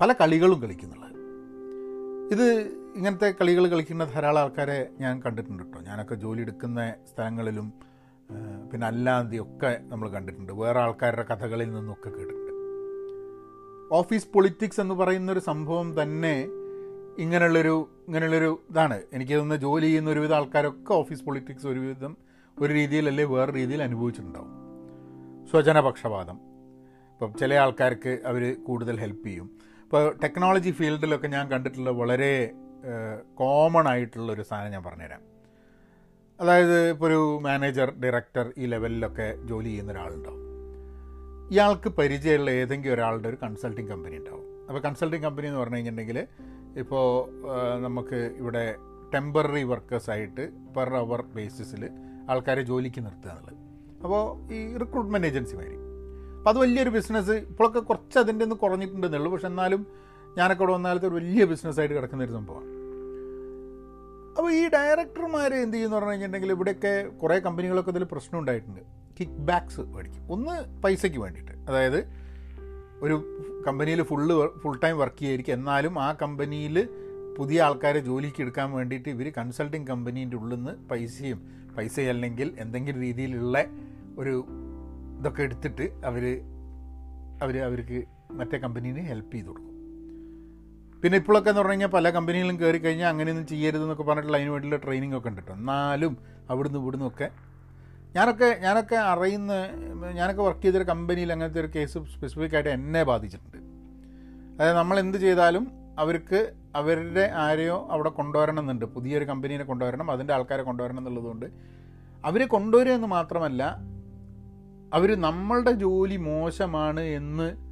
പല 0.00 0.12
കളികളും 0.12 0.62
കളിക്കുന്നുള്ളത്. 0.62 1.12
ഇത് 2.32 2.81
ഇങ്ങനത്തെ 2.96 3.34
കളികൾ 3.40 3.68
കളിക്കുന്ന 3.68 4.04
ധാരാളം 4.04 4.40
ആൾക്കാരെ 4.40 4.88
ഞാൻ 5.00 5.22
കണ്ടിട്ടുണ്ട് 5.22 5.62
കേട്ടോ 5.62 5.80
ഞാനൊക്കെ 5.80 6.14
ജോലി 6.14 6.40
എടുക്കുന്ന 6.40 6.94
സ്ഥലങ്ങളിലും 7.12 7.72
പിന്നെ 8.72 8.86
അല്ലാതെയൊക്കെ 8.86 9.80
നമ്മൾ 9.82 10.08
കണ്ടിട്ടുണ്ട്. 10.08 10.52
വേറെ 10.52 10.80
ആൾക്കാരുടെ 10.80 11.22
കഥകളിൽ 11.22 11.74
നിന്നൊക്കെ 11.74 12.10
കേട്ടിട്ടുണ്ട്. 12.10 12.52
ഓഫീസ് 13.92 14.28
പൊളിറ്റിക്സ് 14.34 14.80
എന്ന് 14.80 14.94
പറയുന്നൊരു 14.94 15.40
സംഭവം 15.40 16.02
തന്നെ 16.02 16.34
ഇങ്ങനെയുള്ളൊരു 17.18 17.90
ഇങ്ങനെയുള്ളൊരു 18.06 18.62
ഇതാണ്. 18.70 19.02
എനിക്ക് 19.12 19.32
തോന്നുന്ന 19.32 19.56
ജോലി 19.56 19.86
ചെയ്യുന്ന 19.86 20.10
ഒരുവിധം 20.10 20.36
ആൾക്കാരൊക്കെ 20.36 20.92
ഓഫീസ് 20.92 21.24
പൊളിറ്റിക്സ് 21.24 21.66
ഒരുവിധം 21.66 22.16
ഒരു 22.60 22.72
രീതിയിലല്ലേ 22.72 23.24
വേറെ 23.24 23.52
രീതിയിൽ 23.52 23.82
അനുഭവിച്ചിട്ടുണ്ടാവും. 23.82 24.52
സ്വജനപക്ഷപാതം 25.50 26.38
ഇപ്പം 27.12 27.32
ചില 27.40 27.54
ആൾക്കാർക്ക് 27.54 28.22
അവർ 28.26 28.42
കൂടുതൽ 28.68 28.96
ഹെൽപ്പ് 29.00 29.26
ചെയ്യും. 29.26 29.48
ഇപ്പോൾ 29.84 30.14
ടെക്നോളജി 30.24 30.70
ഫീൽഡിലൊക്കെ 30.70 31.26
ഞാൻ 31.26 31.50
കണ്ടിട്ടുള്ള 31.50 31.90
വളരെ 31.90 32.32
കോമൺ 33.34 33.88
ആയിട്ടുള്ളൊരു 33.88 34.42
സാധനം 34.42 34.72
ഞാൻ 34.72 34.84
പറഞ്ഞുതരാം. 34.84 35.22
അതായത് 36.40 36.90
ഇപ്പോൾ 36.90 37.06
ഒരു 37.06 37.40
മാനേജർ 37.42 37.88
ഡയറക്ടർ 38.02 38.52
ഈ 38.58 38.66
ലെവലിലൊക്കെ 38.66 39.36
ജോലി 39.44 39.68
ചെയ്യുന്ന 39.68 39.92
ഒരാളുണ്ടാവും. 39.92 40.40
ഇയാൾക്ക് 41.52 41.88
പരിചയമുള്ള 41.88 42.50
ഏതെങ്കിലും 42.50 42.94
ഒരാളുടെ 42.94 43.28
ഒരു 43.28 43.38
കൺസൾട്ടിങ് 43.42 43.88
കമ്പനി 43.88 44.16
ഉണ്ടാവും. 44.16 44.46
അപ്പോൾ 44.68 44.80
കൺസൾട്ടിങ് 44.80 45.22
കമ്പനി 45.22 45.46
എന്ന് 45.46 45.60
പറഞ്ഞു 45.60 45.76
കഴിഞ്ഞിട്ടുണ്ടെങ്കിൽ 45.76 46.26
ഇപ്പോൾ 46.82 47.06
നമുക്ക് 47.78 48.36
ഇവിടെ 48.38 48.74
ടെമ്പററി 49.14 49.62
വർക്കേഴ്സായിട്ട് 49.62 50.44
പെർ 50.76 50.90
അവർ 50.96 51.22
ബേസിസിൽ 51.22 51.90
ആൾക്കാരെ 52.30 52.62
ജോലിക്ക് 52.62 53.00
നിർത്തുക 53.06 53.30
എന്നുള്ളത്. 53.30 53.58
അപ്പോൾ 54.04 54.52
ഈ 54.54 54.76
റിക്രൂട്ട്മെന്റ് 54.76 55.26
ഏജൻസിമാർ 55.26 55.66
അപ്പോൾ 56.38 56.50
അത് 56.50 56.58
വലിയൊരു 56.58 56.90
ബിസിനസ് 56.90 57.30
ഇപ്പോഴൊക്കെ 57.30 57.80
കുറച്ച് 57.80 58.18
അതിന്റെ 58.18 58.44
ഒന്ന് 58.44 58.56
കുറഞ്ഞിട്ടുണ്ടെന്നുള്ളൂ. 58.56 59.32
പക്ഷെ 59.32 59.46
എന്നാലും 59.46 59.86
ഞാനൊക്കെ 60.38 60.62
ഇവിടെ 60.62 60.74
വന്നാലത്തെ 60.74 61.06
ഒരു 61.08 61.14
വലിയ 61.14 61.44
ബിസിനസ്സായിട്ട് 61.44 61.94
കിടക്കുന്ന 61.94 62.24
ഒരു 62.24 62.32
സംഭവമാണ്. 62.32 62.68
അപ്പോൾ 64.38 64.52
ഈ 64.52 64.68
ഡയറക്ടർമാർ 64.68 65.54
എന്ത് 65.54 65.76
ചെയ്യുന്നു 65.76 65.96
പറഞ്ഞു 65.96 66.10
കഴിഞ്ഞിട്ടുണ്ടെങ്കിൽ 66.10 66.52
ഇവിടെയൊക്കെ 66.52 67.08
കുറേ 67.08 67.38
കമ്പനികളൊക്കെ 67.38 67.90
ഇതിൽ 67.90 68.04
പ്രശ്നം 68.04 68.40
ഉണ്ടായിട്ടുണ്ട്. 68.40 68.80
കിക്ക് 69.20 69.32
ബാക്ക്സ് 69.32 69.80
മേടിക്കും. 69.80 70.28
ഒന്ന് 70.28 70.82
പൈസയ്ക്ക് 70.82 71.18
വേണ്ടിയിട്ട്. 71.18 71.52
അതായത് 71.52 71.98
ഒരു 73.02 73.38
കമ്പനിയിൽ 73.66 74.02
ഫുള്ള് 74.02 74.58
ഫുൾ 74.58 74.78
ടൈം 74.84 74.98
വർക്ക് 74.98 75.16
ചെയ്യായിരിക്കും. 75.16 75.52
എന്നാലും 75.52 75.98
ആ 75.98 76.12
കമ്പനിയിൽ 76.12 76.88
പുതിയ 77.38 77.62
ആൾക്കാരെ 77.62 78.00
ജോലിക്ക് 78.00 78.42
എടുക്കാൻ 78.42 78.72
വേണ്ടിയിട്ട് 78.72 79.08
ഇവർ 79.08 79.32
കൺസൾട്ടിങ് 79.38 79.86
കമ്പനീന്റെ 79.86 80.36
ഉള്ളിൽ 80.36 80.56
നിന്ന് 80.56 80.88
പൈസയും 80.88 81.38
പൈസ 81.78 82.00
അല്ലെങ്കിൽ 82.00 82.54
എന്തെങ്കിലും 82.58 83.00
രീതിയിലുള്ള 83.00 83.64
ഒരു 84.18 84.44
ഇതൊക്കെ 85.18 85.42
എടുത്തിട്ട് 85.42 85.82
അവർ 85.82 86.40
അവർ 87.42 87.58
അവർക്ക് 87.58 88.04
മറ്റേ 88.30 88.58
കമ്പനീനെ 88.58 89.02
ഹെൽപ്പ് 89.02 89.32
ചെയ്ത് 89.32 89.46
കൊടുക്കും. 89.46 89.71
പിന്നെ 91.02 91.18
ഇപ്പോഴൊക്കെ 91.18 91.50
എന്ന് 91.50 91.60
പറഞ്ഞു 91.60 91.72
കഴിഞ്ഞാൽ 91.72 91.88
പല 91.88 92.10
കമ്പനികളും 92.10 92.60
കയറി 92.60 92.78
കഴിഞ്ഞാൽ 92.78 93.08
അങ്ങനെയൊന്നും 93.08 93.46
ചെയ്യരുതെന്നൊക്കെ 93.46 94.02
പറഞ്ഞിട്ടുള്ള 94.02 94.36
അതിന് 94.36 94.50
വേണ്ടിയുള്ള 94.50 94.76
ട്രെയിനിങ് 94.76 95.16
ഒക്കെ 95.16 95.28
ഉണ്ട് 95.28 95.40
കേട്ടോ 95.40 95.52
എന്നാലും 95.52 96.18
അവിടുന്ന് 96.50 96.78
ഇവിടുന്ന് 96.78 97.06
ഒക്കെ 97.06 97.30
ഞാനൊക്കെ 98.14 98.58
ഞാനൊക്കെ 98.60 98.94
അറിയുന്ന 98.94 99.52
ഞാനൊക്കെ 100.14 100.42
വർക്ക് 100.42 100.62
ചെയ്തൊരു 100.62 100.84
കമ്പനിയിൽ 100.84 101.32
അങ്ങനത്തെ 101.32 101.60
ഒരു 101.60 101.70
കേസ് 101.74 101.98
സ്പെസിഫിക് 102.14 102.54
ആയിട്ട് 102.54 102.70
എന്നെ 102.70 103.02
ബാധിച്ചിട്ടുണ്ട്. 103.02 103.58
അതായത് 104.56 104.76
നമ്മൾ 104.76 104.98
എന്ത് 104.98 105.18
ചെയ്താലും 105.18 105.64
അവർക്ക് 105.98 106.40
അവരുടെ 106.74 107.30
ആരെയോ 107.34 107.88
അവിടെ 107.90 108.08
കൊണ്ടുവരണം 108.08 108.60
എന്നുണ്ട്. 108.60 108.84
പുതിയൊരു 108.84 109.24
കമ്പനീനെ 109.24 109.64
കൊണ്ടുവരണം 109.64 110.10
അതിന്റെ 110.10 110.34
ആൾക്കാരെ 110.34 110.62
കൊണ്ടുവരണം 110.62 110.98
എന്നുള്ളതുകൊണ്ട് 110.98 111.46
അവരെ 112.24 112.46
കൊണ്ടുവരിക 112.46 112.92
എന്ന് 112.92 113.06
മാത്രമല്ല 113.06 113.62
അവർ 114.94 115.10
നമ്മളുടെ 115.20 115.72
ജോലി 115.72 116.16
മോശമാണ് 116.16 117.00
എന്ന് 117.00 117.71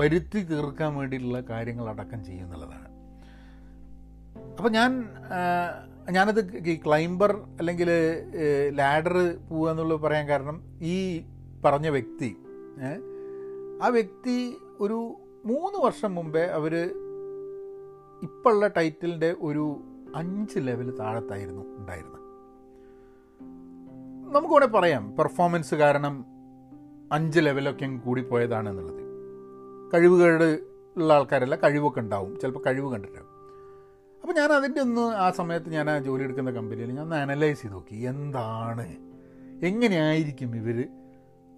വരുത്തി 0.00 0.42
തീർക്കാൻ 0.42 0.94
വേണ്ടിയിട്ടുള്ള 0.96 1.40
കാര്യങ്ങൾ 1.40 1.88
അടക്കം 1.88 2.24
ചെയ്യുന്നുള്ളതാണ് 2.24 2.90
അപ്പോൾ 4.58 4.70
ഞാൻ 4.70 5.08
ഞാനത് 6.10 6.56
ഈ 6.56 6.80
ക്ലൈംബർ 6.86 7.32
അല്ലെങ്കിൽ 7.58 7.88
ലാഡർ 8.74 9.36
പോവുക 9.50 9.70
എന്നുള്ളത് 9.70 10.00
പറയാൻ 10.00 10.28
കാരണം 10.28 10.62
ഈ 10.82 11.22
പറഞ്ഞ 11.64 11.88
വ്യക്തി 11.88 12.36
ആ 13.82 13.86
വ്യക്തി 13.86 14.56
ഒരു 14.80 15.16
മൂന്ന് 15.44 15.84
വർഷം 15.84 16.14
മുമ്പേ 16.14 16.44
അവർ 16.46 16.74
ഇപ്പോഴുള്ള 18.22 18.66
ടൈറ്റിലിന്റെ 18.66 19.34
ഒരു 19.40 19.82
അഞ്ച് 20.14 20.58
ലെവൽ 20.58 20.96
താഴത്തായിരുന്നു 20.96 21.76
ഉണ്ടായിരുന്നത്. 21.76 22.20
നമുക്ക് 24.34 24.54
വേണേൽ 24.54 24.68
പറയാം 24.68 25.16
പെർഫോമൻസ് 25.16 25.74
കാരണം 25.74 26.24
അഞ്ച് 27.12 27.40
ലെവലൊക്കെ 27.40 27.96
കൂടിപ്പോയതാണെന്നുള്ളത് 27.96 29.09
കഴിവുകേട് 29.94 30.58
ഉള്ള 30.96 31.14
ആൾക്കാരല്ല 31.14 31.54
കഴിവൊക്കെ 31.54 32.00
ഉണ്ടാവും. 32.00 32.38
ചിലപ്പോൾ 32.40 32.60
കഴിവ് 32.66 32.92
കണ്ടിട്ട്. 32.92 33.18
അപ്പോൾ 34.22 34.32
ഞാൻ 34.32 34.52
അതിന്റെ 34.52 34.80
ഒന്ന് 34.80 35.00
ആ 35.00 35.30
സമയത്ത് 35.30 35.70
ഞാൻ 35.70 35.90
ആ 35.90 35.98
ജോലി 35.98 36.22
എടുക്കുന്ന 36.22 36.50
കമ്പനിയിൽ 36.50 36.90
ഞാൻ 36.90 37.00
ഒന്ന് 37.00 37.16
അനലൈസ് 37.16 37.62
ചെയ്ത് 37.62 37.74
നോക്കി. 37.74 37.96
എന്താണ്? 37.96 38.96
എങ്ങനെയായിരിക്കും 39.64 40.56
ഇവർ 40.56 40.88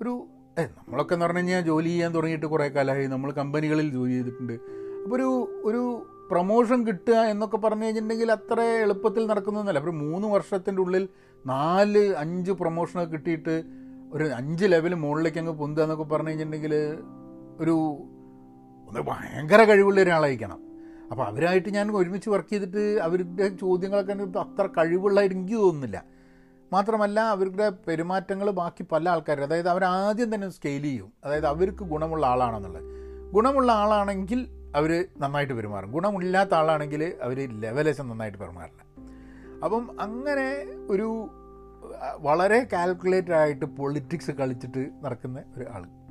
ഒരു 0.03 0.27
നമ്മളൊക്കെ 0.61 1.15
എന്ന് 1.15 1.27
പറഞ്ഞു 1.27 1.39
കഴിഞ്ഞാൽ 1.39 1.61
ജോലി 1.61 1.89
ചെയ്യാൻ 1.89 2.15
തുടങ്ങിയിട്ട് 2.15 2.47
കുറേ 2.47 2.69
കാലമായി. 2.69 3.07
നമ്മൾ 3.07 3.33
കമ്പനികളിൽ 3.33 3.91
ജോലി 3.91 4.13
ചെയ്തിട്ടുണ്ട്. 4.13 4.53
അപ്പോൾ 4.53 5.17
ഒരു 5.17 5.63
ഒരു 5.65 6.07
പ്രൊമോഷൻ 6.31 6.87
കിട്ടുക 6.87 7.15
എന്നൊക്കെ 7.15 7.57
പറഞ്ഞു 7.57 7.85
കഴിഞ്ഞിട്ടുണ്ടെങ്കിൽ 7.85 8.33
അത്ര 8.33 8.61
എളുപ്പത്തിൽ 8.61 9.27
നടക്കുന്നതല്ല 9.27 9.81
ഒരു 9.81 9.91
മൂന്ന് 9.91 10.29
വർഷത്തിന്റെ 10.29 10.83
ഉള്ളിൽ 10.83 11.09
നാല് 11.47 12.15
അഞ്ച് 12.15 12.53
പ്രൊമോഷനൊക്കെ 12.53 13.13
കിട്ടിയിട്ട് 13.13 13.63
ഒരു 14.13 14.25
അഞ്ച് 14.25 14.65
ലെവൽ 14.65 14.95
മുകളിലേക്ക് 14.95 15.39
അങ്ങ് 15.39 15.53
പൊന്തുക 15.53 15.83
എന്നൊക്കെ 15.83 16.05
പറഞ്ഞു 16.05 16.29
കഴിഞ്ഞിട്ടുണ്ടെങ്കിൽ 16.29 16.75
ഒരു 17.59 18.05
ഒന്ന് 18.93 19.05
ഭയങ്കര 19.09 19.65
കഴിവുള്ള 19.65 20.01
ഒരാളായിരിക്കണം. 20.01 20.59
അപ്പോൾ 21.11 21.27
അവരായിട്ട് 21.27 21.69
ഞാൻ 21.69 21.91
ഒരുമിച്ച് 21.91 22.31
വർക്ക് 22.31 22.49
ചെയ്തിട്ട് 22.49 23.01
അവരുടെ 23.03 23.49
ചോദ്യങ്ങളൊക്കെ 23.49 24.39
അത്ര 24.39 24.67
കഴിവുള്ളതായിട്ട് 24.67 25.35
എനിക്ക് 25.35 25.55
തോന്നുന്നില്ല. 25.55 26.05
മാത്രമല്ല 26.73 27.21
അവരുടെ 27.21 27.69
പെരുമാറ്റങ്ങൾ 27.69 28.51
ബാക്കി 28.51 28.85
പല 28.93 29.09
ആൾക്കാരും 29.09 29.43
അതായത് 29.43 29.69
അവരാദ്യം 29.69 30.35
തന്നെ 30.35 30.49
സ്കെയിൽ 30.51 30.83
ചെയ്യും. 30.83 31.13
അതായത് 31.25 31.47
അവർക്ക് 31.47 31.85
ഗുണമുള്ള 31.85 32.27
ആളാണെന്നുള്ളത്. 32.27 32.85
ഗുണമുള്ള 33.33 33.73
ആളാണെങ്കിൽ 33.73 34.49
അവർ 34.77 35.05
നന്നായിട്ട് 35.19 35.55
പെരുമാറും. 35.55 35.93
ഗുണമില്ലാത്ത 35.93 36.55
ആളാണെങ്കിൽ 36.55 37.15
അവർ 37.23 37.61
ലെവലേശം 37.61 38.09
നന്നായിട്ട് 38.09 38.39
പെരുമാറില്ല. 38.39 38.83
അപ്പം 39.65 40.01
അങ്ങനെ 40.01 40.67
ഒരു 40.91 41.31
വളരെ 42.19 42.67
കാൽക്കുലേറ്റഡ് 42.73 43.33
ആയിട്ട് 43.33 43.65
പൊളിറ്റിക്സ് 43.65 44.31
കളിച്ചിട്ട് 44.31 44.91
നടക്കുന്ന 45.03 45.43
ഒരു 45.57 45.67
ആൾ 45.71 46.02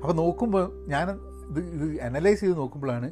അപ്പോൾ 0.00 0.12
നോക്കുമ്പോൾ 0.12 0.64
ഞാൻ 0.86 1.08
ഇത് 1.50 1.60
ഇത് 1.60 2.00
അനലൈസ് 2.00 2.40
ചെയ്ത് 2.40 2.56
നോക്കുമ്പോഴാണ് 2.56 3.08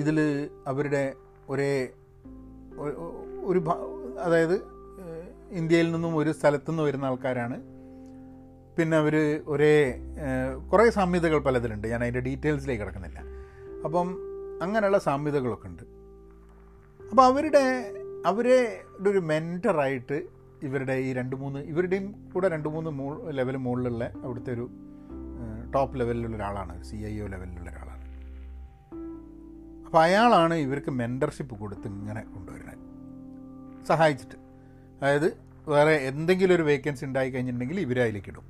ഇതിൽ 0.00 0.18
അവരുടെ 0.66 1.14
ഒരേ 1.48 1.88
ഒരു 3.44 3.60
അതായത് 4.20 4.56
ഇന്ത്യയിൽ 5.50 5.92
നിന്നും 5.92 6.16
ഒരു 6.16 6.30
സ്ഥലത്തു 6.32 6.70
നിന്ന് 6.70 6.82
വരുന്ന 6.82 7.04
ആൾക്കാരാണ്. 7.04 7.56
പിന്നെ 8.78 8.96
അവർ 8.96 9.14
ഒരേ 9.46 10.00
കുറേ 10.72 10.90
സാമ്യതകൾ 10.90 11.38
പലതിലുണ്ട്. 11.38 11.88
ഞാൻ 11.88 12.02
അതിന്റെ 12.02 12.20
ഡീറ്റെയിൽസിലേക്ക് 12.20 12.82
കിടക്കുന്നില്ല. 12.82 13.20
അപ്പം 13.84 14.08
അങ്ങനെയുള്ള 14.62 14.98
സാമ്യതകളൊക്കെ 14.98 15.68
ഉണ്ട്. 15.68 15.82
അപ്പോൾ 17.10 17.22
അവരുടെ 17.22 17.64
അവരെ 18.26 18.82
ഒരു 19.08 19.18
മെന്ററായിട്ട് 19.18 20.18
ഇവരുടെ 20.62 20.92
ഈ 20.92 21.12
രണ്ട് 21.12 21.36
മൂന്ന് 21.36 21.60
ഇവരുടെയും 21.60 22.30
കൂടെ 22.34 22.48
രണ്ട് 22.48 22.68
മൂന്ന് 22.68 22.90
മൂ 22.90 23.30
ലെവൽ 23.30 23.56
മുകളിലുള്ള 23.56 24.04
അവിടുത്തെ 24.24 24.52
ഒരു 24.52 24.70
ടോപ്പ് 25.74 26.00
ലെവലിലുള്ള 26.00 26.36
ഒരാളാണ് 26.36 26.84
സി 26.84 26.96
ഐ 26.96 27.20
ഒ 27.20 27.26
ലെവലിലുള്ള 27.26 27.70
ഒരാളാണ് 27.70 27.96
അപ്പോൾ 29.86 30.02
അയാളാണ് 30.02 30.54
ഇവർക്ക് 30.54 30.90
മെന്റർഷിപ്പ് 30.90 31.58
കൊടുത്ത് 31.58 31.86
ഇങ്ങനെ 31.86 32.22
കൊണ്ടുവരുന്നത്. 32.22 32.76
സഹായിച്ചിട്ട്. 33.86 34.34
അതായത് 35.02 35.36
വേറെ 35.68 35.90
എന്തെങ്കിലും 35.90 36.54
ഒരു 36.54 36.62
വേക്കൻസി 36.62 37.04
ഉണ്ടായി 37.04 37.30
കഴിഞ്ഞിട്ടുണ്ടെങ്കിൽ 37.30 37.80
ഇവരെ 37.80 38.02
അതിലേക്ക് 38.02 38.28
ഇടും. 38.28 38.44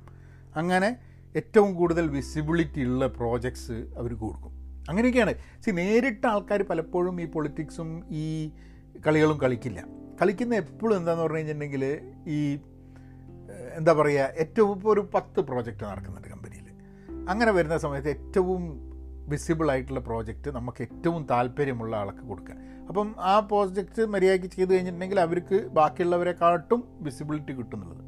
അങ്ങനെ 0.55 0.97
ഏറ്റവും 1.35 1.75
കൂടുതൽ 1.75 2.07
വിസിബിലിറ്റി 2.07 2.81
ഉള്ള 2.81 3.07
പ്രോജക്ട്സ് 3.07 3.71
അവർ 3.71 4.13
കൊടുക്കും. 4.13 4.51
അങ്ങനെയൊക്കെയാണ്. 4.89 5.33
സി 5.65 5.71
നേരിട്ട 5.71 6.25
ആൾക്കാർ 6.25 6.63
പലപ്പോഴും 6.63 7.21
ഈ 7.21 7.25
പൊളിറ്റിക്സും 7.25 8.03
ഈ 8.09 8.51
കളികളും 9.07 9.41
കളിക്കില്ല. 9.41 9.85
കളിക്കുന്ന 10.21 10.55
എപ്പോഴും 10.55 10.97
എന്താണെന്ന് 10.97 11.23
പറഞ്ഞു 11.23 11.37
കഴിഞ്ഞിട്ടുണ്ടെങ്കിൽ 11.37 11.99
ഈ 12.27 12.59
എന്താ 13.73 13.93
പറയുക 13.93 14.21
ഏറ്റവും 14.21 14.75
ഇപ്പോൾ 14.75 14.93
ഒരു 14.93 15.09
പത്ത് 15.13 15.39
പ്രോജക്റ്റ് 15.39 15.83
നടക്കുന്നുണ്ട്. 15.83 16.26
അങ്ങനെ 17.27 17.51
വരുന്ന 17.51 17.77
സമയത്ത് 17.77 18.09
ഏറ്റവും 18.09 18.61
വിസിബിൾ 19.29 19.71
ആയിട്ടുള്ള 19.71 19.99
പ്രോജക്റ്റ് 19.99 20.51
നമുക്ക് 20.51 20.81
ഏറ്റവും 20.81 21.27
താല്പര്യമുള്ള 21.31 21.95
ആൾക്ക് 21.95 22.17
കൊടുക്കുക 22.17 22.55
അപ്പം 22.87 23.15
ആ 23.17 23.39
പ്രോജക്റ്റ് 23.39 24.05
മര്യാദയ്ക്ക് 24.05 24.55
ചെയ്ത് 24.55 24.73
കഴിഞ്ഞിട്ടുണ്ടെങ്കിൽ 24.73 25.19
അവർക്ക് 25.19 25.67
ബാക്കിയുള്ളവരെക്കാട്ടും 25.67 26.83
വിസിബിലിറ്റി 26.99 27.53
കിട്ടുന്നുള്ളത്. 27.53 28.03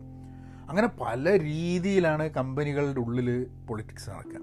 അങ്ങനെ 0.69 0.89
പല 1.01 1.39
രീതിയിലാണ് 1.39 2.29
കമ്പനികളുടെ 2.29 2.99
ഉള്ളിൽ 2.99 3.47
പൊളിറ്റിക്സ് 3.67 4.09
നടക്കുക 4.09 4.41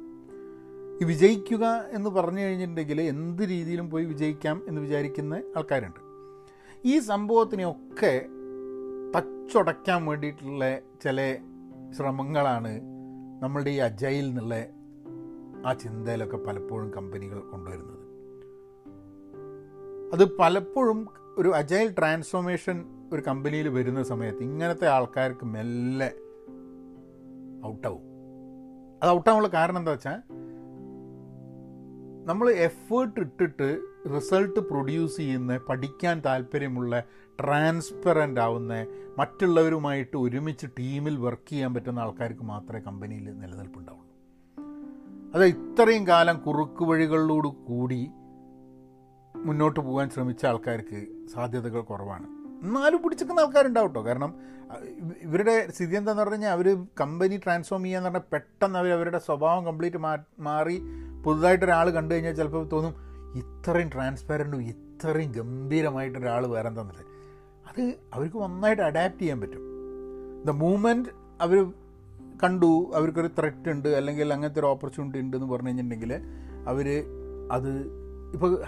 ഈ 1.02 1.04
വിജയിക്കുക 1.04 1.84
എന്ന് 1.92 2.10
പറഞ്ഞു 2.10 2.40
കഴിഞ്ഞിട്ടുണ്ടെങ്കിൽ 2.40 3.00
എന്ത് 3.00 3.42
രീതിയിലും 3.42 3.90
പോയി 3.90 4.04
വിജയിക്കാം 4.04 4.62
എന്ന് 4.68 4.80
വിചാരിക്കുന്ന 4.80 5.42
ആൾക്കാരുണ്ട്. 5.56 6.00
ഈ 6.84 6.98
സംഭവത്തിനെയൊക്കെ 6.98 8.26
തച്ചുടയ്ക്കാൻ 9.16 10.06
വേണ്ടിയിട്ടുള്ള 10.06 10.78
ചില 11.02 11.36
ശ്രമങ്ങളാണ് 11.96 12.95
നമ്മളുടെ 13.42 13.70
ഈ 13.70 13.78
അജയിൽ 13.78 14.26
നിന്നുള്ള 14.26 14.66
ആ 15.66 15.72
ചിന്തയിലൊക്കെ 15.72 16.36
പലപ്പോഴും 16.36 16.90
കമ്പനികൾ 16.90 17.38
കൊണ്ടുവരുന്നത്. 17.38 18.02
അത് 20.12 20.36
പലപ്പോഴും 20.36 21.08
ഒരു 21.38 21.48
അജൈൽ 21.48 21.94
ട്രാൻസ്ഫോർമേഷൻ 21.98 22.84
ഒരു 23.12 23.22
കമ്പനിയിൽ 23.26 23.68
വരുന്ന 23.68 24.02
സമയത്ത് 24.02 24.42
ഇങ്ങനത്തെ 24.42 24.88
ആൾക്കാർക്ക് 24.88 25.46
മെല്ലെ 25.46 26.12
ഔട്ടാവും. 27.66 28.04
അത് 29.02 29.10
ഔട്ടാവാനുള്ള 29.10 29.48
കാരണം 29.48 29.78
എന്താ 29.78 29.92
വെച്ചാൽ 29.92 30.18
നമ്മൾ 32.26 32.50
എഫേർട്ട് 32.50 33.20
ഇട്ടിട്ട് 33.20 33.80
റിസൾട്ട് 34.14 34.60
പ്രൊഡ്യൂസ് 34.60 35.16
ചെയ്യുന്ന 35.16 35.58
പഠിക്കാൻ 35.68 36.22
താല്പര്യമുള്ള 36.24 37.04
ട്രാൻസ്പെറന്റ് 37.40 38.40
ആവുന്ന 38.40 38.72
മറ്റുള്ളവരുമായിട്ട് 39.18 40.16
ഒരുമിച്ച് 40.16 40.66
ടീമിൽ 40.78 41.16
വർക്ക് 41.16 41.48
ചെയ്യാൻ 41.50 41.74
പറ്റുന്ന 41.74 42.00
ആൾക്കാർക്ക് 42.00 42.44
മാത്രമേ 42.52 42.80
കമ്പനിയിൽ 42.80 43.26
നിലനിൽപ്പുണ്ടാവുള്ളൂ. 43.42 44.02
അത് 45.34 45.44
ഇത്രയും 45.44 46.06
കാലം 46.06 46.36
കുറുക്ക് 46.46 46.84
വഴികളിലൂടെ 46.84 47.48
കൂടി 47.68 48.00
മുന്നോട്ട് 49.34 49.80
പോകാൻ 49.80 50.10
ശ്രമിച്ച 50.10 50.46
ആൾക്കാർക്ക് 50.46 51.00
സാധ്യതകൾ 51.34 51.80
കുറവാണ്. 51.80 52.26
എന്നാലും 52.62 53.02
പിടിച്ചിരിക്കുന്ന 53.02 53.40
ആൾക്കാരുണ്ടാവും 53.40 53.88
കേട്ടോ 53.88 54.02
കാരണം 54.08 54.30
ഇവരുടെ 55.22 55.68
സ്ഥിതി 55.70 55.96
എന്താണെന്ന് 55.96 56.22
പറഞ്ഞു 56.22 56.34
കഴിഞ്ഞാൽ 56.34 56.52
അവർ 56.52 56.68
കമ്പനി 57.00 57.36
ട്രാൻസ്ഫോം 57.36 57.82
ചെയ്യാന്ന് 57.84 58.08
പറഞ്ഞാൽ 58.08 58.28
പെട്ടെന്ന് 58.32 58.78
അവർ 58.78 58.92
അവരുടെ 58.92 59.18
സ്വഭാവം 59.18 59.64
കംപ്ലീറ്റ് 59.64 59.98
മാറി 60.48 60.76
പുതുതായിട്ട് 61.24 61.64
ഒരാൾ 61.64 61.90
കണ്ടു 61.90 62.14
കഴിഞ്ഞാൽ 62.14 62.32
ചിലപ്പോൾ 62.32 62.64
തോന്നും 62.68 62.94
ഇത്രയും 63.36 63.88
ട്രാൻസ്പാരന്റും 63.88 64.62
ഇത്രയും 64.62 65.32
ഗംഭീരമായിട്ട് 65.32 66.18
ഗംഭീരമായിട്ടൊരാൾ 66.18 66.46
വേറെ 66.46 66.68
എന്താണെന്നില്ല 66.68 67.15
അത് 67.68 67.94
അവർക്ക് 68.14 68.36
നന്നായിട്ട് 68.36 68.82
അഡാപ്റ്റ് 68.82 69.20
ചെയ്യാൻ 69.20 69.40
പറ്റും. 69.40 69.60
ദ 70.46 70.50
മൂമെന്റ് 70.50 71.08
അവർ 71.40 71.72
കണ്ടു 72.42 72.92
അവർക്കൊരു 72.94 73.26
ത്രെറ്റ് 73.26 73.70
ഉണ്ട് 73.70 73.88
അല്ലെങ്കിൽ 73.88 74.32
അങ്ങനത്തെ 74.32 74.60
ഒരു 74.60 74.66
ഓപ്പർച്യൂണിറ്റി 74.66 75.18
ഉണ്ട് 75.18 75.36
എന്ന് 75.36 75.48
പറഞ്ഞു 75.48 75.66
കഴിഞ്ഞിട്ടുണ്ടെങ്കിൽ 75.66 76.14
അവർ 76.68 77.04
അത് 77.52 77.86
ഇപ്പോൾ 78.32 78.62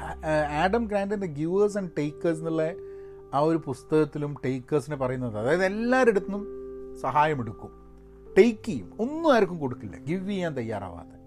ആഡം 0.65 0.85
ഗ്രാൻഡിന്റെ 0.85 1.27
ഗിവേഴ്സ് 1.27 1.79
ആൻഡ് 1.79 1.91
ടേക്കേഴ്സ് 1.99 2.41
എന്നുള്ള 2.41 2.63
ആ 3.35 3.39
ഒരു 3.39 3.61
പുസ്തകത്തിലും 3.65 4.37
ടേക്കേഴ്സിനെ 4.45 4.97
പറയുന്നത് 4.97 5.39
അതായത് 5.39 5.65
എല്ലാവരുടെ 5.65 6.11
അടുത്തും 6.11 6.47
സഹായമെടുക്കും 7.01 7.71
ടേക്ക് 8.39 8.67
ചെയ്യും. 8.67 8.93
ഒന്നും 8.99 9.35
ആർക്കും 9.35 9.59
കൊടുക്കില്ല. 9.59 9.97
ഗിവ് 10.05 10.29
ചെയ്യാൻ 10.29 10.57
തയ്യാറാവാതെ. 10.57 11.19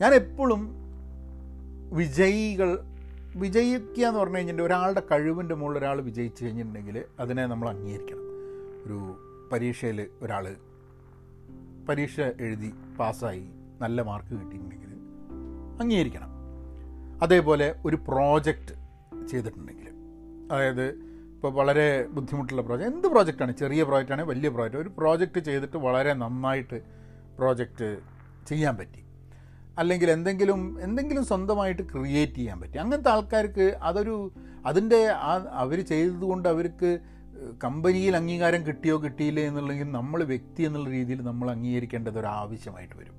ഞാൻ 0.00 0.14
എപ്പോഴും 0.14 0.68
വിജയികൾ 1.92 2.78
വിജയിക്കുക 3.38 4.06
എന്ന് 4.06 4.20
പറഞ്ഞു 4.20 4.36
കഴിഞ്ഞിട്ടുണ്ടെങ്കിൽ 4.36 4.76
ഒരാളുടെ 4.76 5.02
കഴിവിന്റെ 5.10 5.54
മുകളിൽ 5.54 5.78
ഒരാൾ 5.78 6.00
വിജയിച്ചു 6.00 6.44
കഴിഞ്ഞിട്ടുണ്ടെങ്കിൽ 6.44 7.04
അതിനെ 7.20 7.46
നമ്മൾ 7.46 7.68
അംഗീകരിക്കണം. 7.68 8.24
ഒരു 8.84 8.98
പരീക്ഷയിൽ 9.52 10.06
ഒരാൾ 10.22 10.56
പരീക്ഷ 11.88 12.20
എഴുതി 12.20 12.74
പാസ്സായി 12.98 13.48
നല്ല 13.80 14.02
മാർക്ക് 14.02 14.28
കിട്ടിയിട്ടുണ്ടെങ്കിൽ 14.28 14.92
അംഗീകരിക്കണം. 15.80 16.30
അതേപോലെ 17.22 17.74
ഒരു 17.86 17.96
പ്രോജക്റ്റ് 17.96 18.74
ചെയ്തിട്ടുണ്ടെങ്കിൽ 19.26 19.88
അതായത് 20.52 20.86
ഇപ്പോൾ 21.34 21.52
വളരെ 21.52 22.06
ബുദ്ധിമുട്ടുള്ള 22.06 22.62
പ്രോജക്റ്റ് 22.62 22.94
എന്ത് 22.94 23.08
പ്രോജക്റ്റാണ് 23.08 23.52
ചെറിയ 23.56 23.82
പ്രോജക്റ്റാണ് 23.82 24.22
വലിയ 24.22 24.48
പ്രോജക്റ്റ് 24.48 24.78
ഒരു 24.78 24.88
പ്രോജക്റ്റ് 24.88 25.40
ചെയ്തിട്ട് 25.40 25.76
വളരെ 25.76 26.12
നന്നായിട്ട് 26.12 26.82
പ്രോജക്റ്റ് 27.38 27.98
ചെയ്യാൻ 28.48 28.76
പറ്റി. 28.76 29.07
അല്ലെങ്കിൽ 29.78 30.08
എന്തെങ്കിലും 30.10 30.60
എന്തെങ്കിലും 30.80 31.24
സ്വന്തമായിട്ട് 31.24 31.82
ക്രിയേറ്റ് 31.92 32.38
ചെയ്യാൻ 32.38 32.56
പറ്റും. 32.60 32.80
അങ്ങനത്തെ 32.80 33.10
ആൾക്കാർക്ക് 33.14 33.66
അതൊരു 33.82 34.16
അതിന്റെ 34.66 35.00
ആ 35.30 35.34
അവർ 35.62 35.78
ചെയ്തതുകൊണ്ട് 35.92 36.48
അവർക്ക് 36.54 36.90
കമ്പനിയിൽ 37.64 38.14
അംഗീകാരം 38.16 38.60
കിട്ടിയോ 38.66 38.96
കിട്ടിയില്ലേ 39.02 39.42
എന്നുള്ളെങ്കിൽ 39.48 39.88
നമ്മൾ 39.90 40.20
വ്യക്തി 40.32 40.62
എന്നുള്ള 40.62 40.88
രീതിയിൽ 40.90 41.20
നമ്മൾ 41.30 41.50
അംഗീകരിക്കേണ്ടത് 41.50 42.18
ഒരു 42.18 42.26
ആവശ്യമായിട്ട് 42.40 42.96
വരും. 43.00 43.14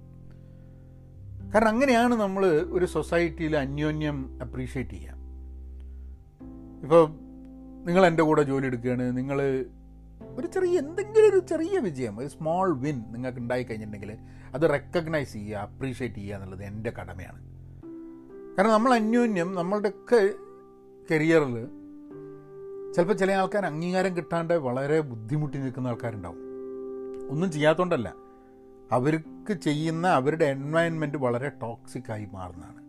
കാരണം 1.54 1.68
അങ്ങനെയാണ് 1.68 2.16
നമ്മൾ 2.16 2.44
ഒരു 2.78 2.86
സൊസൈറ്റിയിൽ 2.86 3.54
അന്യോന്യം 3.58 4.18
അപ്രീഷിയേറ്റ് 4.42 4.96
ചെയ്യുക. 4.98 5.16
ഇപ്പോൾ 6.84 7.04
നിങ്ങൾ 7.88 8.04
എന്റെ 8.06 8.24
കൂടെ 8.24 8.44
ജോലി 8.44 8.66
എടുക്കുകയാണ് 8.66 9.18
നിങ്ങൾ 9.18 9.40
ഒരു 10.40 10.48
ചെറിയ 10.48 10.80
എന്തെങ്കിലും 10.80 11.28
ഒരു 11.30 11.40
ചെറിയ 11.52 11.78
വിജയം 11.80 12.20
ഒരു 12.20 12.28
സ്മോൾ 12.28 12.68
വിൻ 12.84 12.98
നിങ്ങൾക്ക് 13.12 13.40
ഉണ്ടായി 13.40 13.64
കഴിഞ്ഞിട്ടുണ്ടെങ്കിൽ 13.64 14.12
അത് 14.54 14.70
റെക്കഗ്നൈസ് 14.70 15.34
ചെയ്യുക 15.34 15.58
അപ്രീഷിയേറ്റ് 15.58 16.16
ചെയ്യുക 16.16 16.36
എന്നുള്ളത് 16.36 16.64
എന്റെ 16.64 16.90
കടമയാണ്. 16.90 17.50
കാരണം 18.58 18.72
നമ്മൾ 18.72 18.94
അന്യോന്യം 18.94 19.56
നമ്മളുടെയൊക്കെ 19.56 20.34
കരിയറിൽ 21.12 21.68
ചിലപ്പോൾ 22.94 23.14
ചില 23.14 23.32
ആൾക്കാർ 23.32 23.66
അംഗീകാരം 23.66 24.18
കിട്ടാണ്ട് 24.18 24.54
വളരെ 24.54 25.00
ബുദ്ധിമുട്ടി 25.00 25.58
നിൽക്കുന്ന 25.58 25.88
ആൾക്കാരുണ്ടാവും. 25.88 26.38
ഒന്നും 27.30 27.52
ചെയ്യാത്തതുകൊണ്ടല്ല 27.52 28.16
അവർക്ക് 28.92 29.54
ചെയ്യുന്ന 29.54 30.08
അവരുടെ 30.08 30.46
എൻവയൺമെന്റ് 30.46 31.18
വളരെ 31.18 31.50
ടോക്സിക് 31.50 32.12
ആയി 32.12 32.28
മാറുന്നതാണ്. 32.32 32.80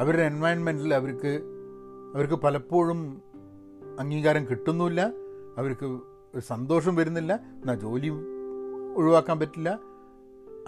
അവരുടെ 0.00 0.22
എൻവയൺമെന്റിൽ 0.22 0.94
അവർക്ക് 0.94 1.40
അവർക്ക് 2.14 2.34
പലപ്പോഴും 2.34 3.22
അംഗീകാരം 4.00 4.44
കിട്ടുന്നില്ല 4.44 5.00
അവർക്ക് 5.58 6.00
സന്തോഷം 6.40 6.96
വരുന്നില്ല. 6.96 7.32
എന്നാൽ 7.34 7.74
ജോലി 7.74 8.08
ഒഴിവാക്കാൻ 8.96 9.40
പറ്റില്ല. 9.40 9.78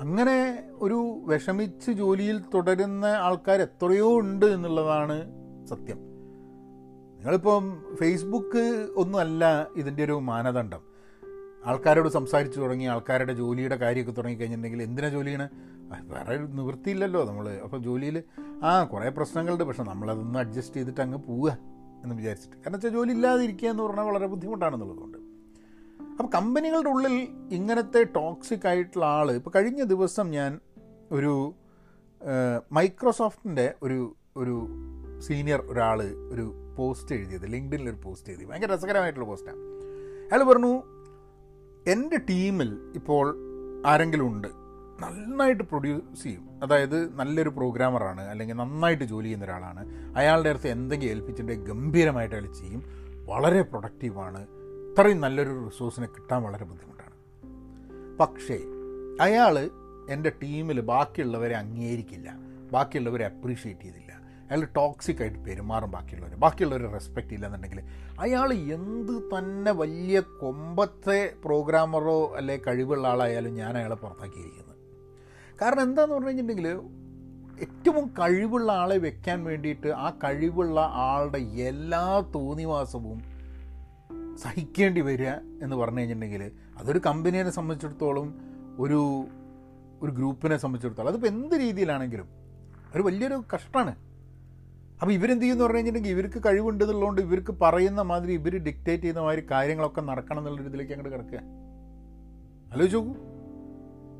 അങ്ങനെ 0.00 0.62
ഒരു 0.72 1.22
വിഷമിച്ച് 1.26 1.90
ജോലിയിൽ 1.90 2.40
തുടരുന്ന 2.54 3.04
ആൾക്കാർ 3.04 3.62
എത്രയോ 3.62 4.20
ഉണ്ട് 4.20 4.46
എന്നുള്ളതാണ് 4.46 5.30
സത്യം. 5.66 5.98
നിങ്ങളിപ്പം 7.16 7.82
ഫേസ്ബുക്ക് 7.94 8.88
ഒന്നുമല്ല 8.96 9.66
ഇതിന്റെ 9.76 10.04
ഒരു 10.04 10.12
മാനദണ്ഡം. 10.12 10.80
ആൾക്കാരോട് 11.64 12.08
സംസാരിച്ചു 12.08 12.61
തുടങ്ങി 12.61 12.84
ആൾക്കാരുടെ 12.84 13.32
ജോലിയുടെ 13.32 13.76
കാര്യമൊക്കെ 13.76 14.12
തുടങ്ങിക്കഴിഞ്ഞിട്ടുണ്ടെങ്കിൽ 14.12 14.82
എന്തിനാ 14.82 15.08
ജോലിയാണ് 15.08 15.48
വേറെ 16.02 16.37
നിവൃത്തിയില്ലല്ലോ 16.37 17.24
നമ്മൾ 17.24 17.48
അപ്പോൾ 17.64 17.82
ജോലിയിൽ 17.82 18.22
ആ 18.62 18.84
കുറേ 18.84 19.08
പ്രശ്നങ്ങളുണ്ട്. 19.08 19.64
പക്ഷെ 19.64 19.82
നമ്മളതൊന്ന് 19.82 20.38
അഡ്ജസ്റ്റ് 20.38 20.76
ചെയ്തിട്ട് 20.76 21.00
അങ്ങ് 21.00 21.18
പോവുക 21.18 21.58
എന്ന് 22.02 22.14
വിചാരിച്ചിട്ട്. 22.14 22.56
കാരണം 22.56 22.72
വെച്ചാൽ 22.72 22.90
ജോലി 22.90 23.11
ഇല്ലാതെ 23.11 23.42
ഇരിക്കുക 23.42 23.68
എന്ന് 23.68 23.82
പറഞ്ഞാൽ 23.82 24.04
വളരെ 24.04 24.26
ബുദ്ധിമുട്ടാണെന്നുള്ളതുകൊണ്ട്. 24.26 25.28
അപ്പോൾ 26.18 26.31
കമ്പനികളുടെ 26.31 26.88
ഉള്ളിൽ 26.88 27.28
ഇങ്ങനത്തെ 27.52 28.04
ടോക്സിക് 28.04 28.66
ആയിട്ടുള്ള 28.66 29.07
ആൾ 29.07 29.33
ഇപ്പോൾ 29.33 29.50
കഴിഞ്ഞ 29.57 29.83
ദിവസം 29.83 30.31
ഞാൻ 30.31 30.61
ഒരു 31.12 31.54
മൈക്രോസോഫ്റ്റിന്റെ 32.72 33.74
ഒരു 33.83 34.16
ഒരു 34.37 34.66
സീനിയർ 35.20 35.61
ഒരാൾ 35.61 36.02
ഒരു 36.33 36.74
പോസ്റ്റ് 36.78 37.14
എഴുതിയത് 37.14 37.52
ലിങ്ക്ഡിനിൽ 37.52 37.88
ഒരു 37.88 37.96
പോസ്റ്റ് 38.04 38.31
എഴുതി. 38.31 38.44
ഭയങ്കര 38.44 38.74
രസകരമായിട്ടുള്ള 38.74 39.26
പോസ്റ്റാണ് 39.26 39.59
അയാൾ 40.33 40.42
പറഞ്ഞു 40.42 40.83
എന്റെ 41.90 42.16
ടീമിൽ 42.16 42.92
ഇപ്പോൾ 42.94 43.37
ആരെങ്കിലും 43.87 44.26
ഉണ്ട് 44.26 44.48
നന്നായിട്ട് 45.02 45.64
പ്രൊഡ്യൂസ് 45.64 46.22
ചെയ്യും. 46.22 46.61
അതായത് 46.62 47.18
നല്ലൊരു 47.18 47.48
പ്രോഗ്രാമറാണ് 47.48 48.20
അല്ലെങ്കിൽ 48.20 48.54
നന്നായിട്ട് 48.54 49.04
ജോലി 49.04 49.24
ചെയ്യുന്ന 49.24 49.44
ഒരാളാണ്. 49.44 49.87
അയാളുടെ 50.16 50.48
അടുത്ത് 50.48 50.68
എന്തെങ്കിലും 50.68 51.11
ഏൽപ്പിച്ചിട്ടുണ്ടെങ്കിൽ 51.11 51.68
ഗംഭീരമായിട്ട് 51.68 52.37
അയാൾ 52.37 52.52
ചെയ്യും. 52.52 52.83
വളരെ 53.26 53.62
പ്രൊഡക്റ്റീവാണ് 53.62 54.58
ഇത്രയും 54.98 55.20
നല്ലൊരു 55.20 55.64
റിസോഴ്സിനെ 55.64 56.06
കിട്ടാൻ 56.06 56.42
വളരെ 56.42 56.64
ബുദ്ധിമുട്ടാണ്. 56.64 57.14
പക്ഷേ 58.18 58.58
അയാൾ 59.20 59.70
എന്റെ 60.11 60.32
ടീമിൽ 60.42 60.80
ബാക്കിയുള്ളവരെ 60.80 61.56
അംഗീകരിക്കില്ല. 61.56 62.34
ബാക്കിയുള്ളവരെ 62.72 63.24
അപ്രീഷിയേറ്റ് 63.24 63.82
ചെയ്തില്ല. 63.82 64.12
അയാൾ 64.50 64.64
ടോക്സിക് 64.64 65.22
ആയിട്ട് 65.22 65.38
പെരുമാറും 65.38 65.90
ബാക്കിയുള്ളവർ 65.90 66.34
ബാക്കിയുള്ളവരെ 66.34 66.92
റെസ്പെക്റ്റ് 66.92 67.34
ഇല്ല 67.34 67.46
എന്നുണ്ടെങ്കിൽ 67.46 67.80
അയാൾ 68.20 68.52
എന്ത് 68.52 69.12
തന്നെ 69.12 69.72
വലിയ 69.72 70.20
കൊമ്പത്തെ 70.20 71.34
പ്രോഗ്രാമറോ 71.44 72.34
അല്ലെ 72.37 72.61
കഴിവുള്ള 72.66 73.08
ആളായാലും 73.08 73.54
ഞാൻ 73.54 73.76
അയാളെ 73.76 73.94
പുറത്താക്കിയിരിക്കുന്നത് 73.94 74.76
കാരണം 75.62 75.82
എന്താണെന്ന് 75.82 76.14
പറഞ്ഞു 76.14 76.28
കഴിഞ്ഞിട്ടുണ്ടെങ്കിൽ 76.28 76.80
ഏറ്റവും 77.61 78.08
കഴിവുള്ള 78.08 78.72
ആളെ 78.72 78.98
വെക്കാൻ 78.98 79.44
വേണ്ടിയിട്ട് 79.44 79.88
ആ 79.88 80.11
കഴിവുള്ള 80.24 80.80
ആളുടെ 80.80 81.38
എല്ലാ 81.38 82.20
തോന്നിവാസവും 82.34 83.38
സഹിക്കേണ്ടി 84.42 85.01
വരിക 85.01 85.29
എന്ന് 85.62 85.77
പറഞ്ഞു 85.77 85.98
കഴിഞ്ഞിട്ടുണ്ടെങ്കിൽ 85.98 86.53
അതൊരു 86.79 87.01
കമ്പനിയെ 87.07 87.51
സംബന്ധിച്ചിടത്തോളം 87.51 88.35
ഒരു 88.79 89.01
ഒരു 90.03 90.12
ഗ്രൂപ്പിനെ 90.12 90.57
സംബന്ധിച്ചിടത്തോളം 90.57 91.09
അതിപ്പോൾ 91.09 91.27
എന്ത് 91.27 91.55
രീതിയിലാണെങ്കിലും 91.61 92.29
ഒരു 92.94 93.03
വലിയൊരു 93.03 93.44
കഷ്ടമാണ്. 93.55 93.96
അപ്പോൾ 95.01 95.12
ഇവരെന്ത് 95.12 95.42
ചെയ്യുമെന്ന് 95.42 95.64
പറഞ്ഞു 95.64 95.79
കഴിഞ്ഞിട്ടുണ്ടെങ്കിൽ 95.79 96.18
ഇവർക്ക് 96.18 96.40
കഴിവുണ്ട് 96.46 96.85
എന്നുള്ളതുകൊണ്ട് 96.85 97.20
ഇവർക്ക് 97.20 97.53
പറയുന്ന 97.62 98.03
മാതിരി 98.03 98.33
ഇവർ 98.33 98.55
ഡിക്റ്റേറ്റ് 98.57 99.03
ചെയ്യുന്ന 99.03 99.20
മാതിരി 99.20 99.46
കാര്യങ്ങളൊക്കെ 99.51 100.01
നടക്കണം 100.01 100.38
എന്നുള്ള 100.38 100.62
രീതിയിലേക്ക് 100.62 100.92
അങ്ങോട്ട് 100.92 101.16
കിടക്കുക. 101.16 101.40
ആലോചിച്ച് 102.72 102.96
നോക്കൂ. 102.96 103.14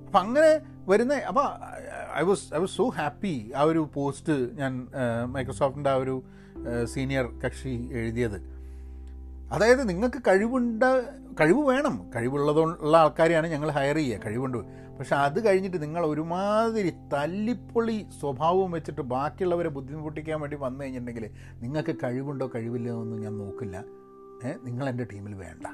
അപ്പം 0.07 0.21
അങ്ങനെ 0.21 0.61
വരുന്ന 0.91 1.15
അപ്പോൾ 1.15 1.47
I 2.19 2.23
was 2.23 2.55
I 2.55 2.59
was 2.59 2.77
so 2.77 2.89
happy 2.89 3.53
ആ 3.57 3.63
ഒരു 3.63 3.89
പോസ്റ്റ് 3.95 4.33
ഞാൻ 4.33 4.89
മൈക്രോസോഫ്റ്റിന്റെ 5.33 5.91
ആ 5.91 5.95
ഒരു 5.95 6.23
സീനിയർ 6.85 7.27
കക്ഷി 7.45 7.89
എഴുതിയത്. 7.93 8.58
അതായത് 9.53 9.89
നിങ്ങൾക്ക് 9.89 10.23
കഴിവുണ്ട 10.29 10.83
കഴിവ് 11.41 11.63
വേണം. 11.69 12.11
കഴിവുള്ളതുള്ള 12.17 12.97
ആൾക്കാരെയാണ് 12.97 13.47
ഞങ്ങൾ 13.47 13.71
ഹയർ 13.71 13.97
ചെയ്യുക 13.97 14.21
കഴിവുണ്ട്. 14.27 14.59
പക്ഷെ 14.99 15.17
അത് 15.17 15.47
കഴിഞ്ഞിട്ട് 15.47 15.83
നിങ്ങൾ 15.83 16.07
ഒരുമാതിരി 16.07 16.93
തല്ലിപ്പൊളി 17.13 18.07
സ്വഭാവവും 18.21 18.71
വെച്ചിട്ട് 18.71 19.01
ബാക്കിയുള്ളവരെ 19.01 19.69
ബുദ്ധിമുട്ടിക്കാൻ 19.69 20.41
വേണ്ടി 20.41 20.57
വന്നു 20.61 20.85
കഴിഞ്ഞിട്ടുണ്ടെങ്കിൽ 20.85 21.31
നിങ്ങൾക്ക് 21.63 21.97
കഴിവുണ്ടോ 22.05 22.51
കഴിവില്ലോ 22.55 23.01
ഒന്നും 23.01 23.21
ഞാൻ 23.21 23.39
നോക്കില്ല. 23.39 23.85
നിങ്ങൾ 24.65 24.89
എന്റെ 24.89 25.07
ടീമിൽ 25.13 25.35
വേണ്ട 25.35 25.67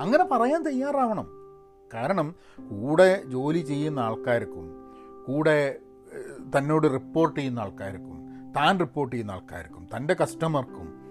അങ്ങനെ 0.00 0.24
പറയാൻ 0.24 0.62
തയ്യാറാവണം. 0.62 1.26
കാരണം 1.94 2.34
കൂടെ 2.70 3.22
ജോലി 3.26 3.58
ചെയ്യുന്ന 3.58 4.00
ആൾക്കാർക്കും 4.00 4.66
കൂടെ 5.26 5.76
തന്നോട് 6.58 6.86
റിപ്പോർട്ട് 6.94 7.40
ചെയ്യുന്ന 7.40 7.60
ആൾക്കാർക്കും 7.60 8.18
താൻ 8.56 8.80
റിപ്പോർട്ട് 8.80 9.16
ചെയ്യുന്ന 9.16 9.32
ആൾക്കാർക്കും 9.32 9.88
തന്റെ 9.96 10.14
കസ്റ്റമർക്കും 10.22 11.03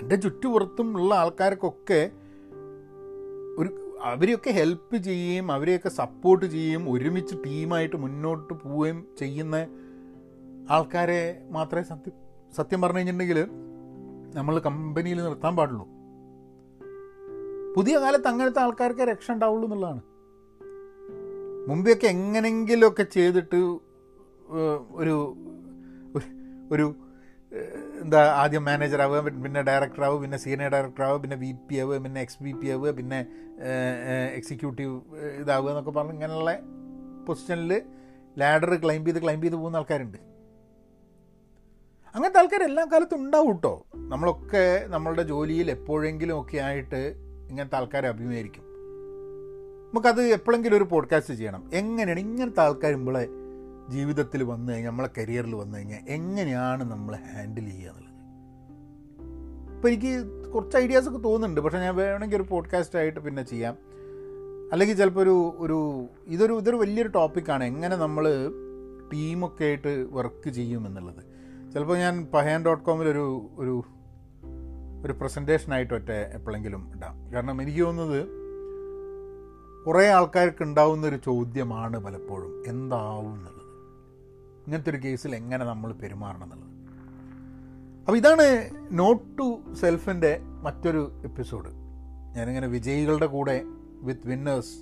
തന്റെ 0.00 0.16
ചുറ്റുപുറത്തും 0.16 0.96
ഉള്ള 0.96 1.14
ആൾക്കാർക്കൊക്കെ 1.14 2.10
ഒരു 3.58 3.98
അവരെയൊക്കെ 4.02 4.50
ഹെൽപ്പ് 4.50 4.96
ചെയ്യുകയും 4.96 5.52
അവരെയൊക്കെ 5.52 5.88
സപ്പോർട്ട് 5.88 6.46
ചെയ്യുകയും 6.46 6.90
ഒരുമിച്ച് 6.90 7.36
ടീമായിട്ട് 7.46 7.96
മുന്നോട്ട് 7.96 8.54
പോവുകയും 8.54 9.06
ചെയ്യുന്ന 9.18 9.66
ആൾക്കാരെ 10.70 11.46
മാത്രമേ 11.50 11.82
സത്യം 11.82 12.12
സത്യം 12.54 12.80
പറഞ്ഞു 12.80 12.98
കഴിഞ്ഞിട്ടുണ്ടെങ്കിൽ 12.98 13.46
നമ്മൾ 14.34 14.58
കമ്പനിയിൽ 14.58 15.22
നിർത്താൻ 15.22 15.56
പാടുള്ളൂ. 15.56 15.88
പുതിയ 17.76 17.98
കാലത്ത് 17.98 18.28
അങ്ങനത്തെ 18.28 18.60
ആൾക്കാർക്ക് 18.60 19.00
രക്ഷ 19.00 19.30
ഉണ്ടാവുള്ളൂ 19.30 19.66
എന്നുള്ളതാണ്. 19.66 20.00
മുമ്പെയൊക്കെ 21.68 22.06
എങ്ങനെങ്കിലുമൊക്കെ 22.06 23.02
ചെയ്തിട്ട് 23.02 23.78
ഒരു 24.90 25.36
ഒരു- 26.72 27.08
എന്താ 28.08 28.20
ആദ്യം 28.42 28.64
മാനേജർ 28.64 29.00
ആവുക 29.02 29.18
പിന്നെ 29.44 29.62
ഡയറക്ടർ 29.62 30.02
ആവുക 30.04 30.18
പിന്നെ 30.20 30.38
സീനിയർ 30.38 30.70
ഡയറക്ടർ 30.70 31.02
ആവുക 31.04 31.20
പിന്നെ 31.20 31.36
വി 31.36 31.50
പി 31.68 31.76
ആവുക 31.76 31.96
പിന്നെ 31.96 32.20
എക്സ് 32.20 32.38
വി 32.42 32.52
പി 32.52 32.68
ആവുക 32.68 32.90
പിന്നെ 32.90 33.18
എക്സിക്യൂട്ടീവ് 34.34 34.94
ഇതാവുക 35.40 35.68
എന്നൊക്കെ 35.68 35.90
പറഞ്ഞ് 35.90 36.12
ഇങ്ങനെയുള്ള 36.12 36.52
പൊസിഷനിൽ 37.26 37.72
ലാഡർ 38.38 38.72
ക്ലൈം 38.84 39.04
ചെയ്ത് 39.04 39.22
ക്ലൈം 39.22 39.40
ചെയ്ത് 39.42 39.56
പോകുന്ന 39.56 39.76
ആൾക്കാരുണ്ട്. 39.76 40.18
അങ്ങനത്തെ 42.14 42.38
ആൾക്കാർ 42.38 42.62
എല്ലാ 42.62 42.84
കാലത്തും 42.92 43.20
ഉണ്ടാവും 43.24 43.48
കേട്ടോ 43.48 43.74
നമ്മളൊക്കെ 44.12 44.64
നമ്മളുടെ 44.94 45.22
ജോലിയിൽ 45.22 45.70
എപ്പോഴെങ്കിലും 45.70 46.40
ഒക്കെ 46.40 46.58
ആയിട്ട് 46.68 47.02
ഇങ്ങനത്തെ 47.50 47.76
ആൾക്കാരെ 47.76 48.08
അഭിമുഖീകരിക്കും. 48.08 48.64
നമുക്കത് 49.90 50.22
എപ്പോഴെങ്കിലും 50.38 50.76
ഒരു 50.76 50.86
പോഡ്കാസ്റ്റ് 50.94 51.34
ചെയ്യണം. 51.34 51.62
എങ്ങനെയാണ് 51.74 52.20
ഇങ്ങനത്തെ 52.20 52.62
ആൾക്കാർ 52.66 52.92
ജീവിതത്തിൽ 53.88 54.42
വന്നു 54.42 54.72
കഴിഞ്ഞാൽ 54.72 54.90
നമ്മളെ 54.90 55.10
കരിയറിൽ 55.18 55.54
വന്നു 55.54 55.78
കഴിഞ്ഞാൽ 55.78 55.98
എങ്ങനെയാണ് 56.08 56.90
നമ്മൾ 56.90 57.16
ഹാൻഡിൽ 57.16 57.70
ചെയ്യുക 57.70 57.90
എന്നുള്ളത്? 57.90 58.08
ഇപ്പോൾ 59.76 59.88
എനിക്ക് 59.88 60.26
കുറച്ച് 60.50 60.76
ഐഡിയാസൊക്കെ 60.76 61.18
തോന്നുന്നുണ്ട്. 61.18 61.60
പക്ഷേ 61.60 61.78
ഞാൻ 61.78 61.96
വേണമെങ്കിൽ 61.96 62.36
ഒരു 62.36 62.42
പോഡ്കാസ്റ്റ് 62.42 62.98
ആയിട്ട് 62.98 63.20
പിന്നെ 63.20 63.42
ചെയ്യാം. 63.42 63.76
അല്ലെങ്കിൽ 64.72 64.96
ചിലപ്പോൾ 64.96 65.20
ഒരു 65.20 65.54
ഒരു 65.58 66.06
ഇതൊരു 66.26 66.52
ഇതൊരു 66.52 66.76
വലിയൊരു 66.76 67.08
ടോപ്പിക്കാണ് 67.08 67.64
എങ്ങനെ 67.64 67.96
നമ്മൾ 67.96 68.50
ടീമൊക്കെ 69.12 69.64
ആയിട്ട് 69.64 70.06
വർക്ക് 70.10 70.50
ചെയ്യും 70.50 70.86
എന്നുള്ളത്. 70.86 71.24
ചിലപ്പോൾ 71.72 71.98
ഞാൻ 71.98 72.26
പഹയൻ 72.34 72.64
ഡോട്ട് 72.64 72.84
കോമിൽ 72.84 73.08
ഒരു 73.08 73.84
ഒരു 75.06 75.12
പ്രസന്റേഷനായിട്ട് 75.12 75.94
ഒറ്റ 75.94 76.10
എപ്പോഴെങ്കിലും 76.10 76.92
ഇടാം. 76.96 77.32
കാരണം 77.32 77.62
എനിക്ക് 77.62 77.80
തോന്നുന്നത് 77.80 78.26
കുറേ 79.86 80.08
ആൾക്കാർക്ക് 80.08 80.62
ഉണ്ടാവുന്ന 80.62 81.06
ഒരു 81.06 81.16
ചോദ്യമാണ് 81.16 81.98
പലപ്പോഴും. 81.98 82.64
എന്താവും 82.66 83.34
എന്നുള്ളത്. 83.34 83.57
ഇങ്ങനത്തെ 84.68 84.90
ഒരു 84.90 84.98
കേസിൽ 85.04 85.34
എങ്ങനെ 85.34 85.64
നമ്മൾ 85.64 85.92
പെരുമാറണം 85.92 86.42
എന്നുള്ളത്. 86.42 86.68
അപ്പോൾ 87.98 88.16
ഇതാണ് 88.16 88.70
നോട്ട് 88.92 89.38
ടു 89.38 89.74
സെൽഫിന്റെ 89.74 90.40
മറ്റൊരു 90.42 91.20
എപ്പിസോഡ്. 91.24 91.68
ഞാനിങ്ങനെ 92.36 92.66
വിജയികളുടെ 92.66 93.26
കൂടെ 93.26 93.62
വിത്ത് 94.02 94.28
വിന്നേഴ്സ് 94.28 94.74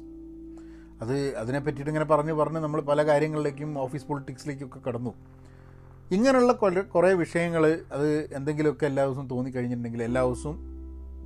അത് 1.01 1.37
അതിനെ 1.37 1.59
പറ്റിയിട്ട് 1.59 1.91
ഇങ്ങനെ 1.91 2.05
പറഞ്ഞ് 2.05 2.33
പറഞ്ഞ് 2.33 2.57
നമ്മൾ 2.57 2.81
പല 2.81 3.07
കാര്യങ്ങളിലേക്കും 3.07 3.79
ഓഫീസ് 3.79 4.07
പൊളിറ്റിക്സിലേക്കൊക്കെ 4.07 4.81
കടന്നു. 4.89 5.15
ഇങ്ങനെയുള്ള 6.11 6.53
കുറേ 6.83 7.13
വിഷയങ്ങൾ 7.13 7.81
അത് 7.93 8.35
എന്തെങ്കിലുമൊക്കെ 8.35 8.87
എല്ലാ 8.87 9.05
ദിവസവും 9.05 9.29
തോന്നിക്കഴിഞ്ഞിട്ടുണ്ടെങ്കിൽ 9.29 10.03
എല്ലാ 10.03 10.25
ദിവസവും 10.25 10.59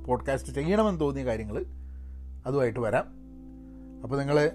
പോഡ്കാസ്റ്റ് 0.07 0.53
ചെയ്യണമെന്ന് 0.53 0.99
തോന്നിയ 0.99 1.25
കാര്യങ്ങൾ 1.25 1.65
അതുമായിട്ട് 2.45 2.79
വരാം. 2.79 3.05
അപ്പോൾ 4.03 4.19
നിങ്ങൾ 4.19 4.51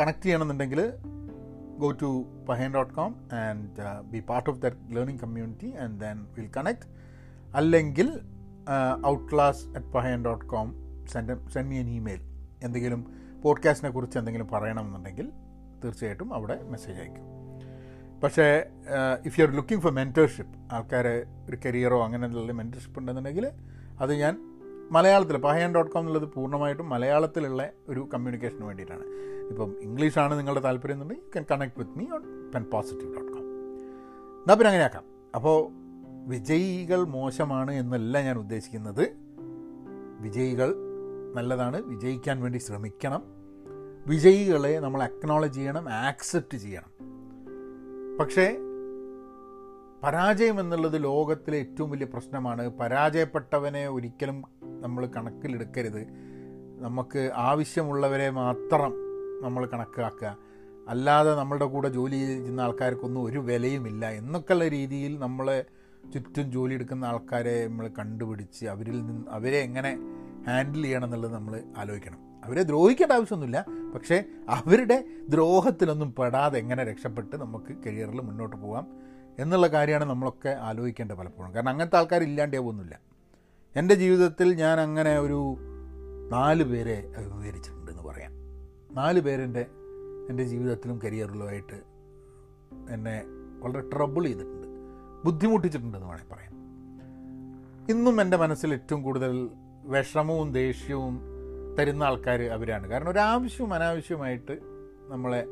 കണക്ട് 0.00 0.22
ചെയ്യണമെന്നുണ്ടെങ്കിൽ 0.22 0.92
go 1.78 1.92
to 1.92 2.26
Pahayan 2.48 2.72
dot 2.72 2.94
com 2.94 3.14
and 3.32 4.02
be 4.02 4.18
part 4.18 4.50
of 4.50 4.60
that 4.60 4.96
learning 4.96 5.20
community 5.20 5.76
and 5.76 6.00
then 6.00 6.26
will 6.34 6.50
connect 6.56 6.86
അല്ലെങ്കിൽ 7.54 8.08
out 9.06 9.30
class 9.32 9.66
at 9.66 9.86
Pahayan 9.86 10.24
dot 10.24 10.44
com 10.44 10.74
send 11.12 11.50
send 11.50 11.68
me 11.68 11.74
an 11.74 11.88
email 11.88 12.20
എന്തെങ്കിലും 12.62 13.14
പോഡ്കാസ്റ്റിനെ 13.42 13.92
കുറിച്ച് 13.92 14.18
എന്തെങ്കിലും 14.18 14.48
പറയണമെന്നുണ്ടെങ്കിൽ 14.48 15.32
തീർച്ചയായിട്ടും 15.84 16.34
അവിടെ 16.34 16.62
മെസ്സേജ് 16.62 16.98
അയക്കും 17.00 17.24
പക്ഷേ 18.22 18.66
if 19.24 19.40
you 19.40 19.44
are 19.44 19.52
looking 19.52 19.82
for 19.82 19.92
mentorship 19.92 20.74
ആൾക്കാരെ 20.74 21.26
ഒരു 21.48 21.56
കരിയറോ 21.64 22.04
അങ്ങനെയുള്ള 22.04 22.52
മെന്റർഷിപ്പ് 22.52 22.98
ഉണ്ടെന്നുണ്ടെങ്കിൽ 22.98 23.52
അത് 24.00 24.14
ഞാൻ 24.14 24.53
മലയാളത്തിൽ 24.90 25.36
പഹയൻ 25.36 25.74
ഡോട്ട് 25.74 25.90
കോം 25.90 26.00
എന്നുള്ളത് 26.00 26.28
പൂർണമായിട്ടും 26.28 26.88
മലയാളത്തിലുള്ള 26.88 27.70
ഒരു 27.88 28.08
കമ്മ്യൂണിക്കേഷന് 28.14 28.64
വേണ്ടിയിട്ടാണ്. 28.64 29.04
ഇപ്പം 29.50 29.80
ഇംഗ്ലീഷാണ് 29.80 30.38
നിങ്ങളുടെ 30.38 30.60
താല്പര്യം 30.60 30.94
എന്നുണ്ടെങ്കിൽ 30.94 31.24
you 31.24 31.32
can 31.32 31.60
connect 31.60 31.78
with 31.78 31.98
me 31.98 32.04
on 32.12 32.52
pen 32.52 32.64
positive 32.64 33.14
dot 33.14 33.32
com 33.32 33.44
എന്നാൽ 34.38 34.54
പിന്നെ 34.54 34.68
അങ്ങനെയാക്കാം. 34.68 35.02
അപ്പോൾ 35.34 35.68
വിജയികൾ 36.26 37.04
മോശമാണ് 37.04 37.70
എന്നല്ല 37.70 38.20
ഞാൻ 38.20 38.38
ഉദ്ദേശിക്കുന്നത്. 38.38 39.08
വിജയികൾ 40.20 40.74
നല്ലതാണ്. 41.34 41.82
വിജയിക്കാൻ 41.82 42.40
വേണ്ടി 42.40 42.58
ശ്രമിക്കണം. 42.58 43.22
വിജയികളെ 44.06 44.80
നമ്മൾ 44.80 45.02
അക്നോളജ് 45.02 45.54
ചെയ്യണം 45.54 45.88
ആക്സെപ്റ്റ് 45.88 46.58
ചെയ്യണം. 46.58 46.94
പക്ഷേ 48.20 48.56
പരാജയം 50.04 50.60
എന്നുള്ളത് 50.60 51.04
ലോകത്തിലെ 51.04 51.58
ഏറ്റവും 51.58 51.90
വലിയ 51.90 52.06
പ്രശ്നമാണ്. 52.06 52.68
പരാജയപ്പെട്ടവനെ 52.68 53.88
ഒരിക്കലും 53.88 54.44
നമ്മൾ 54.80 55.06
കണക്കിലെടുക്കരുത്. 55.06 56.06
നമുക്ക് 56.80 57.30
ആവശ്യമുള്ളവരെ 57.34 58.30
മാത്രം 58.30 58.92
നമ്മൾ 59.42 59.66
കണക്കാക്കുക. 59.66 60.36
അല്ലാതെ 60.88 61.34
നമ്മളുടെ 61.34 61.64
കൂടെ 61.64 61.88
ജോലി 61.88 62.16
ചെയ്യുന്ന 62.16 62.60
ആൾക്കാർക്കൊന്നും 62.60 63.24
ഒരു 63.24 63.38
വിലയുമില്ല. 63.38 64.10
എന്നൊക്കെയുള്ള 64.10 64.68
രീതിയിൽ 64.68 65.18
നമ്മളെ 65.18 65.64
ചുറ്റും 66.14 66.52
ജോലി 66.52 66.74
എടുക്കുന്ന 66.74 67.04
ആൾക്കാരെ 67.04 67.66
നമ്മൾ 67.66 67.88
കണ്ടുപിടിച്ച് 67.88 68.66
അവരിൽ 68.66 69.06
നിന്ന് 69.06 69.24
അവരെ 69.30 69.58
എങ്ങനെ 69.58 69.98
ഹാൻഡിൽ 70.46 70.82
ചെയ്യണം 70.82 71.04
എന്നുള്ളത് 71.04 71.34
നമ്മൾ 71.34 71.62
ആലോചിക്കണം. 71.76 72.18
അവരെ 72.44 72.62
ദ്രോഹിക്കേണ്ട 72.62 73.12
ആവശ്യമൊന്നുമില്ല. 73.12 73.64
പക്ഷേ 73.94 74.24
അവരുടെ 74.48 75.04
ദ്രോഹത്തിലൊന്നും 75.28 76.14
പെടാതെ 76.18 76.58
എങ്ങനെ 76.58 76.84
രക്ഷപ്പെട്ട് 76.84 77.36
നമുക്ക് 77.36 77.76
കരിയറിൽ 77.86 78.20
മുന്നോട്ട് 78.20 78.56
പോകാം. 78.56 79.03
എന്നുള്ള 79.38 79.66
കാര്യമാണ് 79.66 80.04
നമ്മളൊക്കെ 80.04 80.48
ആലോചിക്കേണ്ടത് 80.48 81.16
പലപ്പോഴും. 81.16 81.54
കാരണം 81.54 81.68
അങ്ങനത്തെ 81.68 81.96
ആൾക്കാർ 81.96 82.22
ഇല്ലാണ്ടേ 82.22 82.58
പോകുന്നില്ല 82.58 83.00
എന്റെ 83.76 83.94
ജീവിതത്തിൽ 83.94 84.54
ഞാൻ 84.54 84.80
അങ്ങനെ 84.80 85.18
ഒരു 85.18 85.56
നാല് 86.30 86.62
പേരെ 86.62 87.12
അഭിമുഖീകരിച്ചിട്ടുണ്ട് 87.16 87.90
എന്ന് 87.90 88.02
പറയാം. 88.02 88.32
നാല് 88.94 89.20
പേരെന്റെ 89.20 89.66
എന്റെ 90.30 90.44
ജീവിതത്തിലും 90.44 91.00
കരിയറിലുമായിട്ട് 91.04 91.82
എന്നെ 92.90 93.22
വളരെ 93.58 93.80
ട്രബിൾ 93.80 94.24
ചെയ്തിട്ടുണ്ട്. 94.24 94.66
ബുദ്ധിമുട്ടിച്ചിട്ടുണ്ടെന്ന് 95.24 96.06
വേണമെങ്കിൽ 96.06 96.34
പറയാം. 96.34 96.54
ഇന്നും 97.90 98.20
എന്റെ 98.20 98.36
മനസ്സിൽ 98.36 98.72
ഏറ്റവും 98.72 99.02
കൂടുതൽ 99.02 99.50
വിഷമവും 99.84 100.52
ദേഷ്യവും 100.52 101.20
തരുന്ന 101.78 102.04
ആൾക്കാർ 102.04 102.42
അവരാണ്. 102.42 102.88
കാരണം 102.88 103.10
ഒരാവശ്യവും 103.10 103.74
അനാവശ്യവുമായിട്ട് 103.74 104.58
നമ്മളെ 105.08 105.44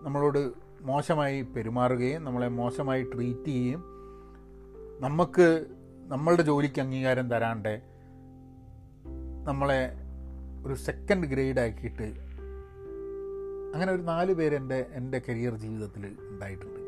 നമ്മളോട് 0.00 0.71
മോശമായി 0.82 1.42
പെരുമാറുകയും 1.42 2.24
നമ്മളെ 2.24 2.48
മോശമായി 2.48 3.02
ട്രീറ്റ് 3.02 3.44
ചെയ്യുകയും 3.44 3.84
നമുക്ക് 5.00 5.66
നമ്മളുടെ 6.08 6.42
ജോലിക്ക് 6.42 6.80
അംഗീകാരം 6.80 7.30
തരാണ്ട് 7.30 7.82
നമ്മളെ 9.44 9.90
ഒരു 10.66 10.74
സെക്കൻഡ് 10.74 11.26
ഗ്രേഡ് 11.26 11.58
ആക്കിയിട്ട് 11.60 12.14
അങ്ങനെ 13.74 13.92
ഒരു 13.92 14.02
നാല് 14.02 14.34
പേര് 14.34 14.56
എന്റെ 14.56 14.86
എന്റെ 14.92 15.22
കരിയർ 15.28 15.54
ജീവിതത്തിൽ 15.54 16.16
ഉണ്ടായിട്ടുണ്ട്. 16.30 16.80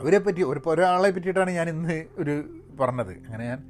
അവരെ 0.00 0.18
പറ്റി 0.18 0.42
ഒരു 0.42 0.60
ഒരാളെ 0.66 1.10
പറ്റിയിട്ടാണ് 1.10 1.50
ഞാൻ 1.50 1.68
ഇന്ന് 1.68 2.04
ഒരു 2.18 2.60
പറഞ്ഞത്. 2.80 3.12
അങ്ങനെ 3.12 3.44
ഞാൻ 3.44 3.64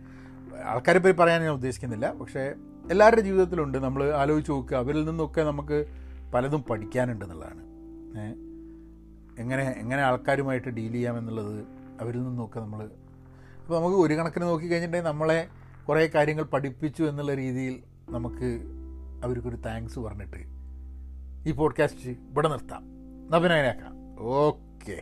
ആൾക്കാരെ 0.65 0.99
പറ്റി 0.99 1.19
പറയാൻ 1.19 1.43
ഞാൻ 1.43 1.53
ഉദ്ദേശിക്കുന്നില്ല. 1.53 2.13
പക്ഷേ 2.13 2.55
എല്ലാവരുടെ 2.91 3.21
ജീവിതത്തിലുണ്ട്. 3.21 3.79
നമ്മൾ 3.79 4.11
ആലോചിച്ച് 4.11 4.53
നോക്കുക 4.53 4.77
അവരിൽ 4.77 5.05
നിന്നൊക്കെ 5.05 5.43
നമുക്ക് 5.43 5.87
പലതും 6.35 6.63
പഠിക്കാനുണ്ട് 6.63 7.25
എന്നുള്ളതാണ്. 7.25 7.69
എങ്ങനെ 9.39 9.63
എങ്ങനെ 9.79 10.03
ആൾക്കാരുമായിട്ട് 10.03 10.69
ഡീൽ 10.69 10.93
ചെയ്യാമെന്നുള്ളത് 10.93 11.65
അവരിൽ 12.01 12.23
നിന്നൊക്കെ 12.23 12.61
നമ്മൾ 12.61 12.81
അപ്പോൾ 13.61 13.79
നമുക്ക് 13.79 13.97
ഒരു 13.97 14.15
കണക്കിന് 14.15 14.45
നോക്കിക്കഴിഞ്ഞിട്ടുണ്ടെങ്കിൽ 14.45 15.09
നമ്മളെ 15.09 15.49
കുറേ 15.89 16.11
കാര്യങ്ങൾ 16.15 16.45
പഠിപ്പിച്ചു 16.45 17.03
എന്നുള്ള 17.03 17.35
രീതിയിൽ 17.35 17.83
നമുക്ക് 18.11 18.49
അവർക്കൊരു 19.25 19.57
താങ്ക്സ് 19.57 19.99
പറഞ്ഞിട്ട് 19.99 20.41
ഈ 21.49 21.53
പോഡ്കാസ്റ്റ് 21.53 22.11
ഇവിടെ 22.11 22.49
നിർത്താം. 22.49 22.83
നബിനായനാക്കാം 23.31 23.95
ഓക്കെ 24.29 24.97